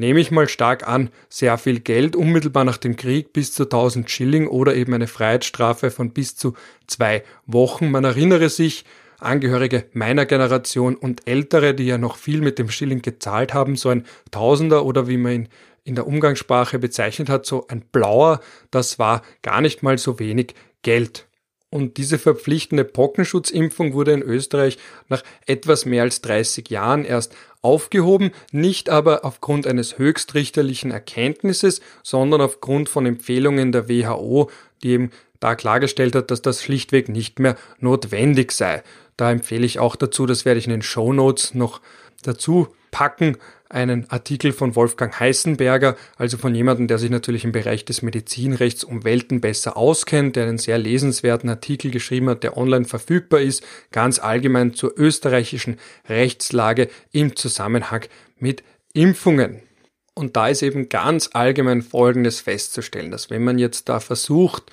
nehme 0.00 0.18
ich 0.18 0.30
mal 0.30 0.48
stark 0.48 0.88
an, 0.88 1.10
sehr 1.28 1.58
viel 1.58 1.78
Geld 1.78 2.16
unmittelbar 2.16 2.64
nach 2.64 2.78
dem 2.78 2.96
Krieg 2.96 3.32
bis 3.32 3.52
zu 3.52 3.64
1000 3.64 4.10
Schilling 4.10 4.48
oder 4.48 4.74
eben 4.74 4.94
eine 4.94 5.06
Freiheitsstrafe 5.06 5.90
von 5.90 6.10
bis 6.10 6.36
zu 6.36 6.54
zwei 6.86 7.22
Wochen. 7.46 7.90
Man 7.90 8.04
erinnere 8.04 8.48
sich, 8.48 8.84
Angehörige 9.18 9.84
meiner 9.92 10.24
Generation 10.24 10.96
und 10.96 11.28
Ältere, 11.28 11.74
die 11.74 11.84
ja 11.84 11.98
noch 11.98 12.16
viel 12.16 12.40
mit 12.40 12.58
dem 12.58 12.70
Schilling 12.70 13.02
gezahlt 13.02 13.52
haben, 13.52 13.76
so 13.76 13.90
ein 13.90 14.06
Tausender 14.30 14.86
oder 14.86 15.08
wie 15.08 15.18
man 15.18 15.32
ihn 15.32 15.48
in 15.84 15.94
der 15.94 16.06
Umgangssprache 16.06 16.78
bezeichnet 16.78 17.28
hat, 17.28 17.44
so 17.44 17.66
ein 17.68 17.82
blauer, 17.92 18.40
das 18.70 18.98
war 18.98 19.20
gar 19.42 19.60
nicht 19.60 19.82
mal 19.82 19.98
so 19.98 20.18
wenig 20.18 20.54
Geld. 20.80 21.26
Und 21.68 21.98
diese 21.98 22.18
verpflichtende 22.18 22.84
Pockenschutzimpfung 22.84 23.92
wurde 23.92 24.12
in 24.12 24.22
Österreich 24.22 24.78
nach 25.08 25.22
etwas 25.46 25.84
mehr 25.84 26.02
als 26.02 26.20
30 26.22 26.68
Jahren 26.68 27.04
erst 27.04 27.36
aufgehoben, 27.62 28.30
nicht 28.52 28.88
aber 28.88 29.24
aufgrund 29.24 29.66
eines 29.66 29.98
höchstrichterlichen 29.98 30.90
Erkenntnisses, 30.90 31.80
sondern 32.02 32.40
aufgrund 32.40 32.88
von 32.88 33.06
Empfehlungen 33.06 33.72
der 33.72 33.88
WHO, 33.88 34.50
die 34.82 34.90
eben 34.90 35.10
da 35.40 35.54
klargestellt 35.54 36.14
hat, 36.14 36.30
dass 36.30 36.42
das 36.42 36.62
schlichtweg 36.62 37.08
nicht 37.08 37.38
mehr 37.38 37.56
notwendig 37.78 38.52
sei. 38.52 38.82
Da 39.16 39.30
empfehle 39.30 39.66
ich 39.66 39.78
auch 39.78 39.96
dazu, 39.96 40.26
das 40.26 40.44
werde 40.44 40.58
ich 40.58 40.66
in 40.66 40.70
den 40.70 40.82
Show 40.82 41.12
Notes 41.12 41.54
noch 41.54 41.80
dazu 42.22 42.68
packen, 42.90 43.36
einen 43.68 44.10
Artikel 44.10 44.52
von 44.52 44.74
Wolfgang 44.74 45.18
Heißenberger, 45.18 45.96
also 46.16 46.36
von 46.38 46.54
jemandem, 46.54 46.88
der 46.88 46.98
sich 46.98 47.10
natürlich 47.10 47.44
im 47.44 47.52
Bereich 47.52 47.84
des 47.84 48.02
Medizinrechts 48.02 48.82
um 48.82 49.04
Welten 49.04 49.40
besser 49.40 49.76
auskennt, 49.76 50.34
der 50.34 50.46
einen 50.46 50.58
sehr 50.58 50.76
lesenswerten 50.76 51.48
Artikel 51.48 51.92
geschrieben 51.92 52.28
hat, 52.28 52.42
der 52.42 52.56
online 52.56 52.84
verfügbar 52.84 53.40
ist, 53.40 53.62
ganz 53.92 54.18
allgemein 54.18 54.74
zur 54.74 54.98
österreichischen 54.98 55.78
Rechtslage 56.08 56.88
im 57.12 57.36
Zusammenhang 57.36 58.06
mit 58.38 58.64
Impfungen. 58.92 59.62
Und 60.14 60.36
da 60.36 60.48
ist 60.48 60.62
eben 60.62 60.88
ganz 60.88 61.30
allgemein 61.32 61.82
Folgendes 61.82 62.40
festzustellen, 62.40 63.12
dass 63.12 63.30
wenn 63.30 63.44
man 63.44 63.58
jetzt 63.58 63.88
da 63.88 64.00
versucht, 64.00 64.64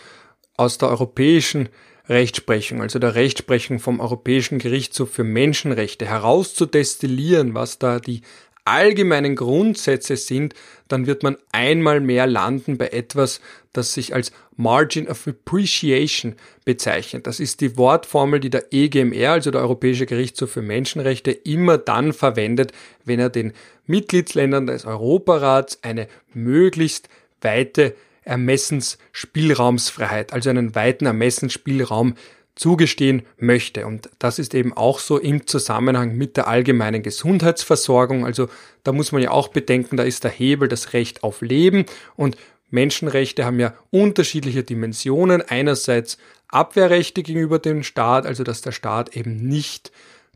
aus 0.58 0.80
der 0.80 0.89
europäischen 0.89 1.70
Rechtsprechung, 2.09 2.81
also 2.81 2.99
der 2.99 3.15
Rechtsprechung 3.15 3.79
vom 3.79 3.99
Europäischen 3.99 4.59
Gerichtshof 4.59 5.11
für 5.11 5.23
Menschenrechte 5.23 6.05
herauszudestillieren, 6.05 7.53
was 7.53 7.79
da 7.79 7.99
die 7.99 8.21
allgemeinen 8.67 9.35
Grundsätze 9.35 10.17
sind, 10.17 10.53
dann 10.87 11.07
wird 11.07 11.23
man 11.23 11.37
einmal 11.51 12.01
mehr 12.01 12.27
landen 12.27 12.77
bei 12.77 12.89
etwas, 12.89 13.39
das 13.71 13.93
sich 13.93 14.13
als 14.13 14.31
Margin 14.57 15.07
of 15.07 15.27
Appreciation 15.27 16.35
bezeichnet. 16.65 17.27
Das 17.27 17.39
ist 17.39 17.61
die 17.61 17.77
Wortformel, 17.77 18.39
die 18.39 18.49
der 18.49 18.73
EGMR, 18.73 19.31
also 19.31 19.51
der 19.51 19.61
Europäische 19.61 20.05
Gerichtshof 20.05 20.51
für 20.51 20.61
Menschenrechte, 20.61 21.31
immer 21.31 21.77
dann 21.77 22.11
verwendet, 22.11 22.73
wenn 23.05 23.19
er 23.19 23.29
den 23.29 23.53
Mitgliedsländern 23.85 24.67
des 24.67 24.85
Europarats 24.85 25.79
eine 25.83 26.07
möglichst 26.33 27.07
weite 27.41 27.95
Ermessensspielraumsfreiheit, 28.27 30.34
also 30.34 30.50
einen 30.50 30.75
weiten 30.75 31.05
Ermessensspielraum 31.05 32.15
zugestehen 32.55 33.24
möchte. 33.38 33.86
Und 33.86 34.10
das 34.19 34.39
ist 34.39 34.53
eben 34.55 34.74
auch 34.74 35.00
so 35.00 35.17
im 35.17 35.48
Zusammenhang 35.48 36.17
mit 36.17 36.38
der 36.38 36.48
allgemeinen 36.48 37.03
Gesundheitsversorgung. 37.03 38.25
Also 38.25 38.48
da 38.84 38.91
muss 38.91 39.12
man 39.12 39.22
ja 39.22 39.31
auch 39.31 39.50
bedenken, 39.50 39.98
da 39.98 40.03
ist 40.03 40.24
der 40.24 40.31
Hebel 40.31 40.67
das 40.67 40.93
Recht 40.93 41.24
auf 41.24 41.41
Leben 41.41 41.86
und 42.15 42.38
Menschenrechte 42.69 43.46
haben 43.46 43.60
ja 43.60 43.74
unterschiedliche 43.91 44.63
Dimensionen. 44.63 45.41
Einerseits 45.41 46.17
Abwehrrechte 46.50 47.24
gegenüber 47.24 47.60
dem 47.60 47.84
Staat, 47.84 48.25
also 48.25 48.43
dass 48.43 48.62
der 48.62 48.74
Staat 48.74 49.15
eben 49.15 49.48
nicht 49.48 49.93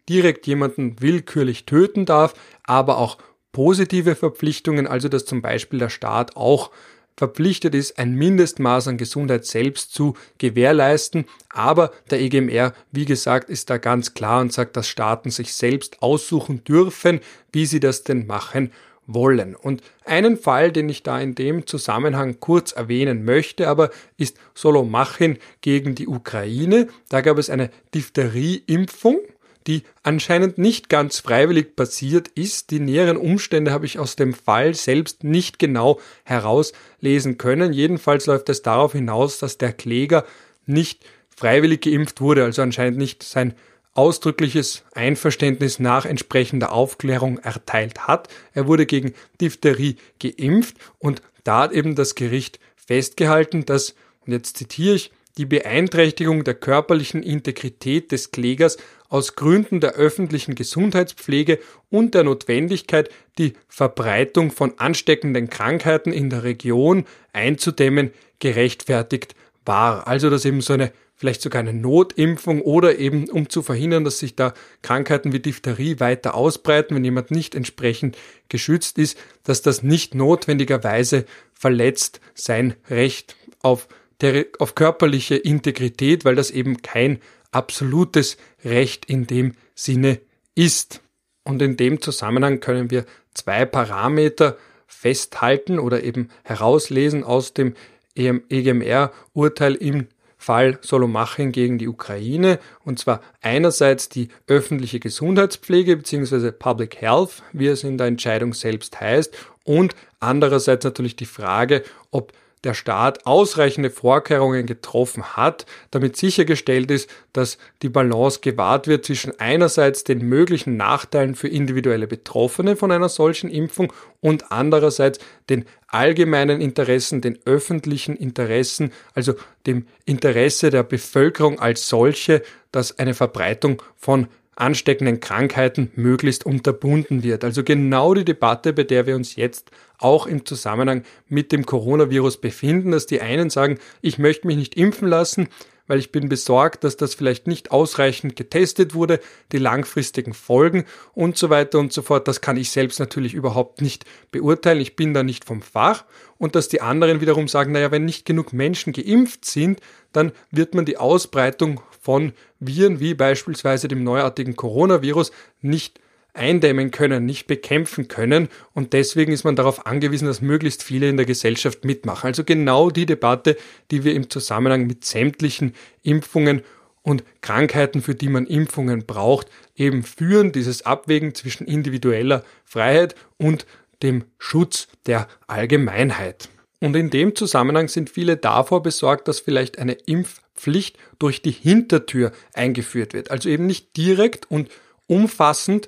direkt 0.08 0.48
jemanden 0.48 1.02
willkürlich 1.02 1.66
töten 1.66 2.06
darf, 2.06 2.34
aber 2.64 2.98
auch 2.98 3.18
positive 3.52 4.16
Verpflichtungen, 4.16 4.88
also 4.88 5.10
dass 5.10 5.26
zum 5.26 5.42
Beispiel 5.42 5.80
der 5.80 5.90
Staat 5.90 6.38
auch 6.38 6.72
verpflichtet 7.18 7.76
ist, 7.76 8.00
ein 8.00 8.16
Mindestmaß 8.16 8.88
an 8.88 8.98
Gesundheit 8.98 9.46
selbst 9.46 9.94
zu 9.94 10.16
gewährleisten. 10.38 11.26
Aber 11.50 11.92
der 12.10 12.22
EGMR, 12.22 12.74
wie 12.92 13.06
gesagt, 13.06 13.50
ist 13.50 13.70
da 13.70 13.78
ganz 13.78 14.14
klar 14.14 14.42
und 14.42 14.54
sagt, 14.54 14.78
dass 14.78 14.88
Staaten 14.88 15.30
sich 15.30 15.54
selbst 15.54 16.02
aussuchen 16.02 16.64
dürfen, 16.64 17.20
wie 17.52 17.66
sie 17.66 17.80
das 17.80 18.04
denn 18.04 18.28
machen 18.28 18.72
wollen. 19.08 19.56
Und 19.56 19.82
einen 20.06 20.38
Fall, 20.38 20.72
den 20.72 20.90
ich 20.90 21.04
da 21.04 21.20
in 21.20 21.36
dem 21.36 21.68
Zusammenhang 21.68 22.40
kurz 22.40 22.72
erwähnen 22.72 23.26
möchte, 23.26 23.68
aber 23.68 23.90
ist 24.18 24.38
Solomachin 24.54 25.38
gegen 25.62 25.96
die 25.96 26.08
Ukraine. 26.08 26.88
Da 27.10 27.22
gab 27.22 27.38
es 27.38 27.50
eine 27.50 27.70
Diphtherieimpfung 27.94 29.20
die 29.68 29.84
anscheinend 30.04 30.58
nicht 30.58 30.90
ganz 30.90 31.20
freiwillig 31.20 31.76
passiert 31.76 32.28
ist. 32.30 32.72
Die 32.72 32.80
näheren 32.80 33.18
Umstände 33.18 33.72
habe 33.72 33.86
ich 33.86 34.00
aus 34.00 34.16
dem 34.16 34.34
Fall 34.34 34.74
selbst 34.74 35.24
nicht 35.24 35.60
genau 35.60 36.00
herauslesen 36.24 37.38
können. 37.38 37.74
Jedenfalls 37.74 38.26
läuft 38.26 38.50
es 38.50 38.62
darauf 38.62 38.94
hinaus, 38.94 39.40
dass 39.40 39.58
der 39.58 39.74
Kläger 39.74 40.26
nicht 40.66 41.06
freiwillig 41.36 41.82
geimpft 41.82 42.22
wurde, 42.22 42.44
also 42.44 42.62
anscheinend 42.62 42.98
nicht 42.98 43.24
sein 43.24 43.56
ausdrückliches 43.94 44.84
Einverständnis 44.94 45.80
nach 45.80 46.06
entsprechender 46.06 46.72
Aufklärung 46.72 47.40
erteilt 47.40 48.08
hat. 48.08 48.30
Er 48.54 48.68
wurde 48.68 48.86
gegen 48.86 49.14
Diphtherie 49.42 49.98
geimpft 50.20 50.78
und 51.00 51.22
da 51.44 51.64
hat 51.64 51.72
eben 51.74 51.96
das 51.96 52.16
Gericht 52.16 52.60
festgehalten, 52.76 53.66
dass, 53.66 53.96
und 54.26 54.34
jetzt 54.34 54.58
zitiere 54.58 54.96
ich, 54.96 55.12
die 55.38 55.46
Beeinträchtigung 55.46 56.44
der 56.44 56.56
körperlichen 56.56 57.24
Integrität 57.24 58.12
des 58.12 58.32
Klägers 58.32 58.78
aus 59.10 59.36
Gründen 59.36 59.80
der 59.80 59.94
öffentlichen 59.94 60.56
Gesundheitspflege 60.56 61.60
und 61.90 62.14
der 62.14 62.24
Notwendigkeit, 62.24 63.10
die 63.38 63.54
Verbreitung 63.68 64.52
von 64.52 64.74
ansteckenden 64.78 65.50
Krankheiten 65.50 66.12
in 66.12 66.30
der 66.30 66.44
Region 66.44 67.06
einzudämmen, 67.34 68.12
gerechtfertigt 68.40 69.36
war. 69.66 70.08
Also 70.08 70.30
dass 70.30 70.46
eben 70.46 70.62
so 70.62 70.74
eine 70.74 70.92
vielleicht 71.22 71.44
sogar 71.44 71.60
eine 71.60 71.74
Notimpfung 71.74 72.64
oder 72.64 72.98
eben 72.98 73.30
um 73.30 73.48
zu 73.48 73.62
verhindern, 73.62 74.04
dass 74.04 74.18
sich 74.18 74.36
da 74.36 74.56
Krankheiten 74.82 75.34
wie 75.34 75.40
Diphtherie 75.40 76.00
weiter 76.00 76.34
ausbreiten, 76.34 76.96
wenn 76.96 77.06
jemand 77.06 77.30
nicht 77.30 77.54
entsprechend 77.54 78.18
geschützt 78.50 78.98
ist, 78.98 79.20
dass 79.44 79.62
das 79.62 79.84
nicht 79.84 80.16
notwendigerweise 80.16 81.26
verletzt 81.54 82.22
sein 82.34 82.74
Recht 82.90 83.36
auf, 83.62 83.88
der, 84.22 84.46
auf 84.60 84.76
körperliche 84.76 85.36
Integrität, 85.36 86.26
weil 86.26 86.36
das 86.36 86.52
eben 86.52 86.82
kein 86.82 87.20
absolutes 87.52 88.38
Recht 88.64 89.06
in 89.06 89.28
dem 89.28 89.54
Sinne 89.76 90.20
ist. 90.56 91.02
Und 91.44 91.62
in 91.62 91.78
dem 91.78 92.02
Zusammenhang 92.02 92.60
können 92.60 92.92
wir 92.92 93.06
zwei 93.34 93.66
Parameter 93.66 94.58
festhalten 94.88 95.80
oder 95.80 96.04
eben 96.04 96.30
herauslesen 96.44 97.24
aus 97.24 97.54
dem 97.54 97.74
EGMR-Urteil 98.16 99.76
im 99.76 100.08
Fall 100.38 100.80
Solomachin 100.82 101.52
gegen 101.52 101.78
die 101.78 101.88
Ukraine, 101.88 102.58
und 102.84 102.98
zwar 102.98 103.22
einerseits 103.42 104.10
die 104.10 104.30
öffentliche 104.48 105.00
Gesundheitspflege 105.00 105.98
bzw. 105.98 106.52
Public 106.52 107.00
Health, 107.00 107.44
wie 107.54 107.68
es 107.68 107.84
in 107.84 108.00
der 108.00 108.08
Entscheidung 108.08 108.54
selbst 108.54 109.00
heißt, 109.00 109.36
und 109.64 109.96
andererseits 110.20 110.84
natürlich 110.84 111.16
die 111.16 111.28
Frage, 111.28 111.84
ob 112.10 112.34
der 112.64 112.74
Staat 112.74 113.26
ausreichende 113.26 113.90
Vorkehrungen 113.90 114.66
getroffen 114.66 115.36
hat, 115.36 115.66
damit 115.90 116.16
sichergestellt 116.16 116.92
ist, 116.92 117.10
dass 117.34 117.58
die 117.82 117.90
Balance 117.90 118.40
gewahrt 118.42 118.88
wird 118.88 119.06
zwischen 119.06 119.40
einerseits 119.40 120.04
den 120.04 120.20
möglichen 120.20 120.78
Nachteilen 120.78 121.36
für 121.36 121.48
individuelle 121.48 122.08
Betroffene 122.08 122.76
von 122.76 122.92
einer 122.92 123.10
solchen 123.10 123.50
Impfung 123.50 123.92
und 124.20 124.52
andererseits 124.52 125.20
den 125.50 125.66
allgemeinen 125.88 126.62
Interessen, 126.62 127.22
den 127.22 127.40
öffentlichen 127.46 128.16
Interessen, 128.16 128.92
also 129.14 129.34
dem 129.66 129.88
Interesse 130.06 130.70
der 130.70 130.84
Bevölkerung 130.84 131.60
als 131.60 131.90
solche, 131.90 132.44
dass 132.72 132.98
eine 133.00 133.14
Verbreitung 133.14 133.82
von 133.98 134.28
ansteckenden 134.56 135.20
Krankheiten 135.20 135.92
möglichst 135.96 136.46
unterbunden 136.46 137.24
wird. 137.24 137.44
Also 137.44 137.64
genau 137.64 138.14
die 138.14 138.26
Debatte, 138.26 138.74
bei 138.74 138.84
der 138.84 139.06
wir 139.08 139.16
uns 139.16 139.36
jetzt 139.36 139.72
auch 139.98 140.28
im 140.28 140.46
Zusammenhang 140.46 141.04
mit 141.28 141.52
dem 141.52 141.66
Coronavirus 141.66 142.38
befinden, 142.42 142.92
dass 142.92 143.06
die 143.06 143.22
einen 143.22 143.50
sagen, 143.50 143.80
ich 144.02 144.18
möchte 144.18 144.48
mich 144.48 144.58
nicht 144.58 144.76
impfen 144.76 145.08
lassen, 145.08 145.48
weil 145.88 146.00
ich 146.00 146.12
bin 146.12 146.30
besorgt, 146.30 146.84
dass 146.84 146.96
das 146.96 147.16
vielleicht 147.16 147.48
nicht 147.48 147.72
ausreichend 147.72 148.38
getestet 148.38 148.94
wurde, 148.94 149.20
die 149.52 149.58
langfristigen 149.58 150.34
Folgen 150.34 150.86
und 151.14 151.38
so 151.38 151.50
weiter 151.50 151.80
und 151.80 151.92
so 151.92 152.02
fort. 152.02 152.30
Das 152.30 152.40
kann 152.40 152.56
ich 152.56 152.72
selbst 152.72 153.00
natürlich 153.00 153.34
überhaupt 153.34 153.82
nicht 153.82 154.06
beurteilen. 154.32 154.80
Ich 154.80 154.96
bin 154.96 155.14
da 155.14 155.22
nicht 155.22 155.44
vom 155.44 155.62
Fach. 155.62 156.06
Und 156.38 156.56
dass 156.56 156.70
die 156.70 156.80
anderen 156.80 157.20
wiederum 157.20 157.50
sagen, 157.50 157.74
naja, 157.74 157.92
wenn 157.92 158.06
nicht 158.06 158.26
genug 158.26 158.54
Menschen 158.54 158.94
geimpft 158.94 159.44
sind, 159.44 159.82
dann 160.14 160.32
wird 160.50 160.76
man 160.76 160.86
die 160.86 160.96
Ausbreitung 160.98 161.82
von 162.02 162.32
Viren 162.62 163.02
wie 163.02 163.14
beispielsweise 163.14 163.90
dem 163.90 164.04
neuartigen 164.06 164.56
Coronavirus 164.56 165.32
nicht 165.62 166.00
eindämmen 166.34 166.92
können, 166.92 167.26
nicht 167.26 167.48
bekämpfen 167.48 168.08
können 168.08 168.48
und 168.74 168.94
deswegen 168.94 169.34
ist 169.34 169.44
man 169.44 169.58
darauf 169.58 169.86
angewiesen, 169.86 170.28
dass 170.28 170.42
möglichst 170.42 170.82
viele 170.82 171.10
in 171.10 171.18
der 171.18 171.26
Gesellschaft 171.26 171.84
mitmachen. 171.84 172.28
Also 172.28 172.46
genau 172.46 172.90
die 172.90 173.06
Debatte, 173.06 173.58
die 173.90 174.06
wir 174.06 174.14
im 174.14 174.30
Zusammenhang 174.30 174.88
mit 174.88 175.04
sämtlichen 175.04 175.74
Impfungen 176.04 176.62
und 177.02 177.24
Krankheiten, 177.42 178.02
für 178.02 178.16
die 178.16 178.30
man 178.30 178.46
Impfungen 178.46 179.06
braucht, 179.06 179.48
eben 179.76 180.04
führen, 180.04 180.52
dieses 180.52 180.86
Abwägen 180.86 181.36
zwischen 181.36 181.68
individueller 181.68 182.44
Freiheit 182.64 183.16
und 183.38 183.66
dem 184.04 184.24
Schutz 184.38 184.88
der 185.08 185.28
Allgemeinheit. 185.48 186.50
Und 186.82 186.96
in 186.96 187.10
dem 187.10 187.36
Zusammenhang 187.36 187.88
sind 187.88 188.10
viele 188.10 188.36
davor 188.36 188.84
besorgt, 188.84 189.28
dass 189.28 189.40
vielleicht 189.40 189.80
eine 189.80 189.94
Impfpflicht 189.94 190.98
durch 191.20 191.42
die 191.42 191.52
Hintertür 191.52 192.34
eingeführt 192.54 193.14
wird. 193.14 193.32
Also 193.32 193.48
eben 193.48 193.68
nicht 193.68 193.96
direkt 193.96 194.52
und 194.52 194.70
umfassend 195.08 195.88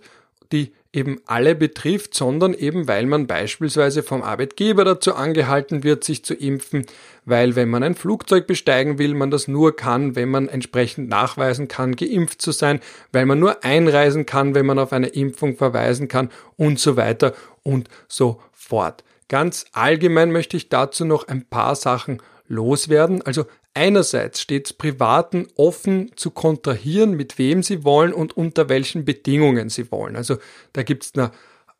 die 0.54 0.72
eben 0.94 1.20
alle 1.26 1.56
betrifft, 1.56 2.13
sondern 2.13 2.54
eben 2.54 2.88
weil 2.88 3.08
man 3.08 3.26
beispielsweise 3.26 4.04
vom 4.04 4.22
Arbeitgeber 4.22 4.86
dazu 4.86 5.15
angehalten 5.15 5.84
wird, 5.84 6.04
sich 6.04 6.24
zu 6.24 6.36
impfen, 6.36 6.86
weil 7.26 7.56
wenn 7.56 7.70
man 7.70 7.82
ein 7.82 7.96
Flugzeug 7.96 8.46
besteigen 8.46 9.00
will, 9.00 9.15
man 9.15 9.32
das 9.32 9.48
nur 9.48 9.76
kann, 9.76 10.15
wenn 10.15 10.30
man 10.30 10.48
entsprechend 10.48 11.10
nachweisen 11.10 11.68
kann, 11.68 11.96
geimpft 11.96 12.44
zu 12.44 12.52
sein, 12.52 12.80
weil 13.12 13.26
man 13.26 13.39
nur 13.39 13.63
einreisen 13.63 14.28
kann, 14.28 14.54
wenn 14.54 14.68
man 14.68 14.78
auf 14.78 14.94
eine 14.94 15.08
Impfung 15.08 15.58
verweisen 15.58 16.08
kann 16.08 16.30
und 16.56 16.80
so 16.80 16.96
weiter 16.96 17.34
und 17.63 17.89
so 18.08 18.39
fort. 18.52 19.04
Ganz 19.28 19.66
allgemein 19.72 20.32
möchte 20.32 20.58
ich 20.58 20.70
dazu 20.70 21.06
noch 21.06 21.28
ein 21.28 21.46
paar 21.46 21.76
Sachen 21.76 22.22
loswerden. 22.48 23.22
Also 23.22 23.46
einerseits 23.74 24.42
steht 24.42 24.78
Privaten 24.78 25.48
offen 25.56 26.12
zu 26.16 26.32
kontrahieren, 26.32 27.16
mit 27.16 27.38
wem 27.38 27.64
sie 27.64 27.84
wollen 27.84 28.14
und 28.14 28.36
unter 28.38 28.70
welchen 28.70 29.06
Bedingungen 29.06 29.70
sie 29.70 29.92
wollen. 29.92 30.16
Also 30.16 30.38
da 30.74 30.84
gibt 30.84 31.04
es 31.04 31.14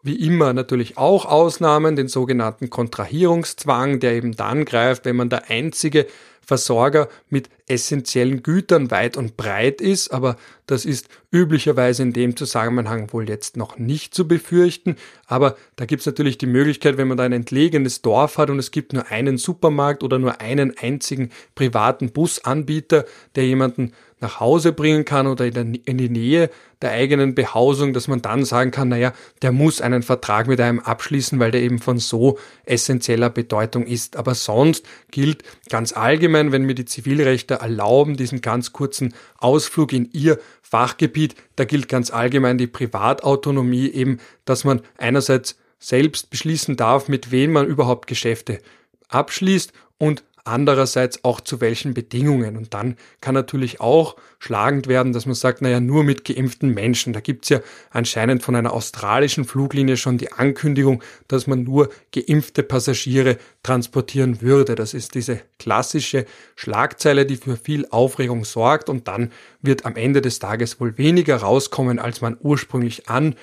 wie 0.04 0.16
immer 0.16 0.52
natürlich 0.54 0.98
auch 0.98 1.26
Ausnahmen, 1.26 1.96
den 1.96 2.10
sogenannten 2.10 2.70
Kontrahierungszwang, 2.70 4.00
der 4.02 4.14
eben 4.14 4.36
dann 4.36 4.66
greift, 4.66 5.06
wenn 5.06 5.16
man 5.16 5.30
der 5.30 5.50
einzige 5.50 6.08
Versorger 6.46 7.10
mit 7.30 7.50
essentiellen 7.68 8.44
Gütern 8.44 8.92
weit 8.92 9.16
und 9.16 9.38
breit 9.38 9.80
ist, 9.80 10.10
aber 10.10 10.36
das 10.68 10.86
ist 10.86 11.08
üblicherweise 11.32 12.04
in 12.04 12.14
dem 12.14 12.36
Zusammenhang 12.36 13.12
wohl 13.12 13.30
jetzt 13.30 13.58
noch 13.58 13.78
nicht 13.78 14.14
zu 14.14 14.28
befürchten. 14.28 14.98
Aber 15.26 15.56
da 15.76 15.86
gibt 15.86 16.02
es 16.02 16.06
natürlich 16.06 16.38
die 16.38 16.46
Möglichkeit, 16.46 16.98
wenn 16.98 17.08
man 17.08 17.18
da 17.18 17.24
ein 17.24 17.32
entlegenes 17.32 18.02
Dorf 18.02 18.38
hat 18.38 18.50
und 18.50 18.60
es 18.60 18.72
gibt 18.72 18.94
nur 18.94 19.08
einen 19.08 19.38
Supermarkt 19.38 20.04
oder 20.04 20.20
nur 20.20 20.42
einen 20.42 20.78
einzigen 20.78 21.32
privaten 21.56 22.12
Busanbieter, 22.12 23.06
der 23.36 23.46
jemanden 23.46 23.94
nach 24.24 24.40
Hause 24.40 24.72
bringen 24.72 25.06
kann 25.06 25.28
oder 25.28 25.46
in, 25.46 25.98
die 25.98 26.10
Nähe 26.10 26.50
der 26.82 26.92
eigenen 26.92 27.36
Behausung, 27.36 27.94
dass 27.94 28.08
man 28.08 28.22
dann 28.22 28.46
sagen 28.46 28.72
kann, 28.72 28.88
naja, 28.88 29.14
der 29.42 29.52
muss 29.52 29.82
einen 29.82 30.02
Vertrag 30.02 30.48
mit 30.48 30.60
einem 30.60 30.80
abschließen, 30.80 31.40
weil 31.40 31.52
der 31.52 31.62
eben 31.62 31.78
von 31.78 32.00
so 32.00 32.40
essentieller 32.66 33.30
Bedeutung 33.30 33.86
ist. 33.86 34.16
Aber 34.16 34.34
sonst 34.34 34.86
gilt 35.12 35.44
ganz 35.70 35.92
allgemein, 35.92 36.33
wenn 36.34 36.64
mir 36.64 36.76
die 36.76 36.86
Zivilrechte 36.86 37.56
erlauben, 37.56 38.18
diesen 38.18 38.42
ganz 38.42 38.74
kurzen 38.74 39.14
Ausflug 39.38 39.94
in 39.94 40.10
ihr 40.12 40.40
Fachgebiet, 40.62 41.36
da 41.56 41.66
gilt 41.66 41.88
ganz 41.88 42.12
allgemein 42.12 42.58
die 42.58 42.68
Privatautonomie 42.68 43.90
eben, 43.90 44.20
dass 44.46 44.64
man 44.64 44.82
einerseits 44.98 45.58
selbst 45.80 46.30
beschließen 46.30 46.76
darf, 46.76 47.08
mit 47.08 47.32
wem 47.32 47.52
man 47.52 47.68
überhaupt 47.68 48.08
Geschäfte 48.08 48.60
abschließt 49.10 49.74
und 49.98 50.24
andererseits 50.46 51.24
auch 51.24 51.40
zu 51.40 51.62
welchen 51.62 51.94
Bedingungen. 51.94 52.58
Und 52.58 52.74
dann 52.74 52.98
kann 53.22 53.34
natürlich 53.34 53.80
auch 53.80 54.18
schlagend 54.40 54.88
werden, 54.88 55.14
dass 55.14 55.26
man 55.26 55.36
sagt, 55.36 55.62
naja, 55.62 55.80
nur 55.80 56.04
mit 56.04 56.26
geimpften 56.26 56.74
Menschen. 56.74 57.14
Da 57.14 57.22
gibt's 57.22 57.50
ja 57.50 57.62
anscheinend 57.92 58.44
von 58.44 58.56
einer 58.56 58.74
australischen 58.74 59.46
Fluglinie 59.46 59.98
schon 59.98 60.18
die 60.18 60.32
Ankündigung, 60.32 61.02
dass 61.28 61.48
man 61.48 61.64
nur 61.64 61.90
geimpfte 62.12 62.64
Passagiere 62.64 63.38
transportieren 63.64 64.42
würde. 64.42 64.76
Das 64.76 64.94
ist 64.94 65.16
diese 65.16 65.40
klassische 65.60 66.26
Schlagzeile, 66.56 67.26
die 67.26 67.38
für 67.38 67.56
viel 67.56 67.88
Aufregung 67.90 68.44
sorgt 68.44 68.90
und 68.90 69.08
dann 69.08 69.32
wird 69.62 69.86
am 69.86 69.96
Ende 69.96 70.22
des 70.22 70.40
Tages 70.40 70.80
wohl 70.80 70.98
weniger 70.98 71.38
rauskommen, 71.38 72.00
als 72.00 72.22
man 72.22 72.38
ursprünglich 72.42 73.10
an 73.10 73.36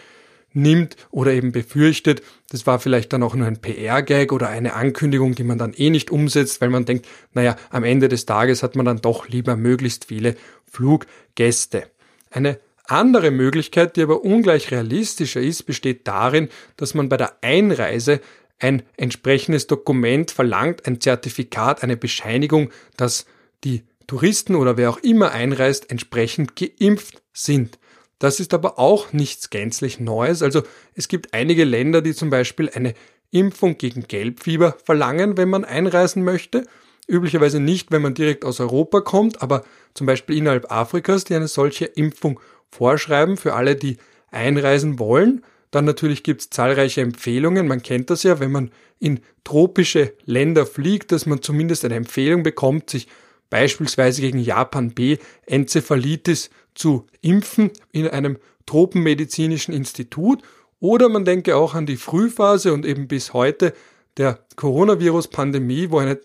nimmt 0.53 0.97
oder 1.11 1.33
eben 1.33 1.53
befürchtet. 1.53 2.23
Das 2.51 2.67
war 2.67 2.81
vielleicht 2.81 3.13
dann 3.13 3.23
auch 3.23 3.35
nur 3.35 3.47
ein 3.47 3.61
PR-Gag 3.61 4.33
oder 4.33 4.49
eine 4.49 4.75
Ankündigung, 4.75 5.35
die 5.35 5.45
man 5.45 5.59
dann 5.59 5.75
eh 5.75 5.91
nicht 5.91 6.11
umsetzt, 6.11 6.61
weil 6.61 6.71
man 6.71 6.85
denkt, 6.85 7.07
naja, 7.33 7.57
am 7.71 7.85
Ende 7.85 8.09
des 8.09 8.27
Tages 8.27 8.63
hat 8.63 8.77
man 8.77 8.87
dann 8.87 9.01
doch 9.01 9.29
lieber 9.29 9.57
möglichst 9.57 10.07
viele 10.07 10.37
Fluggäste. 10.67 11.85
Eine 12.31 12.59
andere 12.85 13.31
Möglichkeit, 13.31 13.97
die 13.97 14.03
aber 14.03 14.25
ungleich 14.25 14.71
realistischer 14.71 15.41
ist, 15.41 15.65
besteht 15.65 16.09
darin, 16.09 16.49
dass 16.77 16.95
man 16.95 17.09
bei 17.09 17.17
der 17.17 17.37
Einreise 17.43 18.21
ein 18.59 18.83
entsprechendes 18.97 19.67
Dokument 19.67 20.31
verlangt, 20.31 20.87
ein 20.87 21.01
Zertifikat, 21.01 21.83
eine 21.83 21.97
Bescheinigung, 21.97 22.71
dass 22.97 23.27
die 23.65 23.85
Touristen 24.07 24.55
oder 24.57 24.77
wer 24.77 24.91
auch 24.91 24.99
immer 24.99 25.31
einreist, 25.31 25.91
entsprechend 25.91 26.57
geimpft 26.57 27.23
sind. 27.33 27.79
Das 28.21 28.39
ist 28.39 28.55
aber 28.55 28.79
auch 28.79 29.13
nichts 29.13 29.51
gänzlich 29.51 29.99
Neues. 29.99 30.43
Also 30.43 30.63
es 30.95 31.09
gibt 31.09 31.33
einige 31.35 31.65
Länder, 31.65 32.03
die 32.03 32.15
zum 32.15 32.31
Beispiel 32.31 32.71
eine 32.73 32.95
Impfung 33.33 33.79
gegen 33.79 34.03
Gelbfieber 34.03 34.77
verlangen, 34.85 35.37
wenn 35.37 35.49
man 35.49 35.65
einreisen 35.65 36.23
möchte. 36.23 36.67
Üblicherweise 37.09 37.61
nicht, 37.61 37.91
wenn 37.91 38.03
man 38.03 38.15
direkt 38.15 38.45
aus 38.45 38.61
Europa 38.61 39.01
kommt, 39.01 39.43
aber 39.43 39.65
zum 39.95 40.07
Beispiel 40.07 40.37
innerhalb 40.37 40.71
Afrikas, 40.71 41.25
die 41.25 41.35
eine 41.35 41.49
solche 41.49 41.87
Impfung 41.87 42.39
vorschreiben 42.69 43.39
für 43.39 43.55
alle, 43.55 43.75
die 43.75 43.97
einreisen 44.31 44.99
wollen. 44.99 45.43
Dann 45.71 45.87
natürlich 45.87 46.23
gibt 46.23 46.43
es 46.43 46.51
zahlreiche 46.51 47.01
Empfehlungen. 47.01 47.67
Man 47.67 47.83
kennt 47.83 48.11
das 48.11 48.23
ja, 48.23 48.39
wenn 48.39 48.53
man 48.53 48.71
in 48.99 49.21
tropische 49.45 50.13
Länder 50.27 50.67
fliegt, 50.67 51.11
dass 51.11 51.25
man 51.25 51.41
zumindest 51.41 51.87
eine 51.87 51.95
Empfehlung 51.95 52.43
bekommt, 52.43 52.91
sich 52.91 53.09
beispielsweise 53.51 54.23
gegen 54.23 54.39
Japan 54.39 54.93
B 54.93 55.19
Enzephalitis 55.47 56.51
zu 56.75 57.07
impfen 57.21 57.71
in 57.93 58.09
einem 58.09 58.39
tropenmedizinischen 58.67 59.75
Institut 59.75 60.43
oder 60.79 61.09
man 61.09 61.25
denke 61.25 61.57
auch 61.57 61.75
an 61.75 61.87
die 61.87 61.97
Frühphase 61.97 62.73
und 62.73 62.87
eben 62.87 63.07
bis 63.09 63.35
heute 63.35 63.75
der 64.17 64.39
Coronavirus-Pandemie, 64.57 65.91
wo 65.91 65.99
eine 65.99 66.21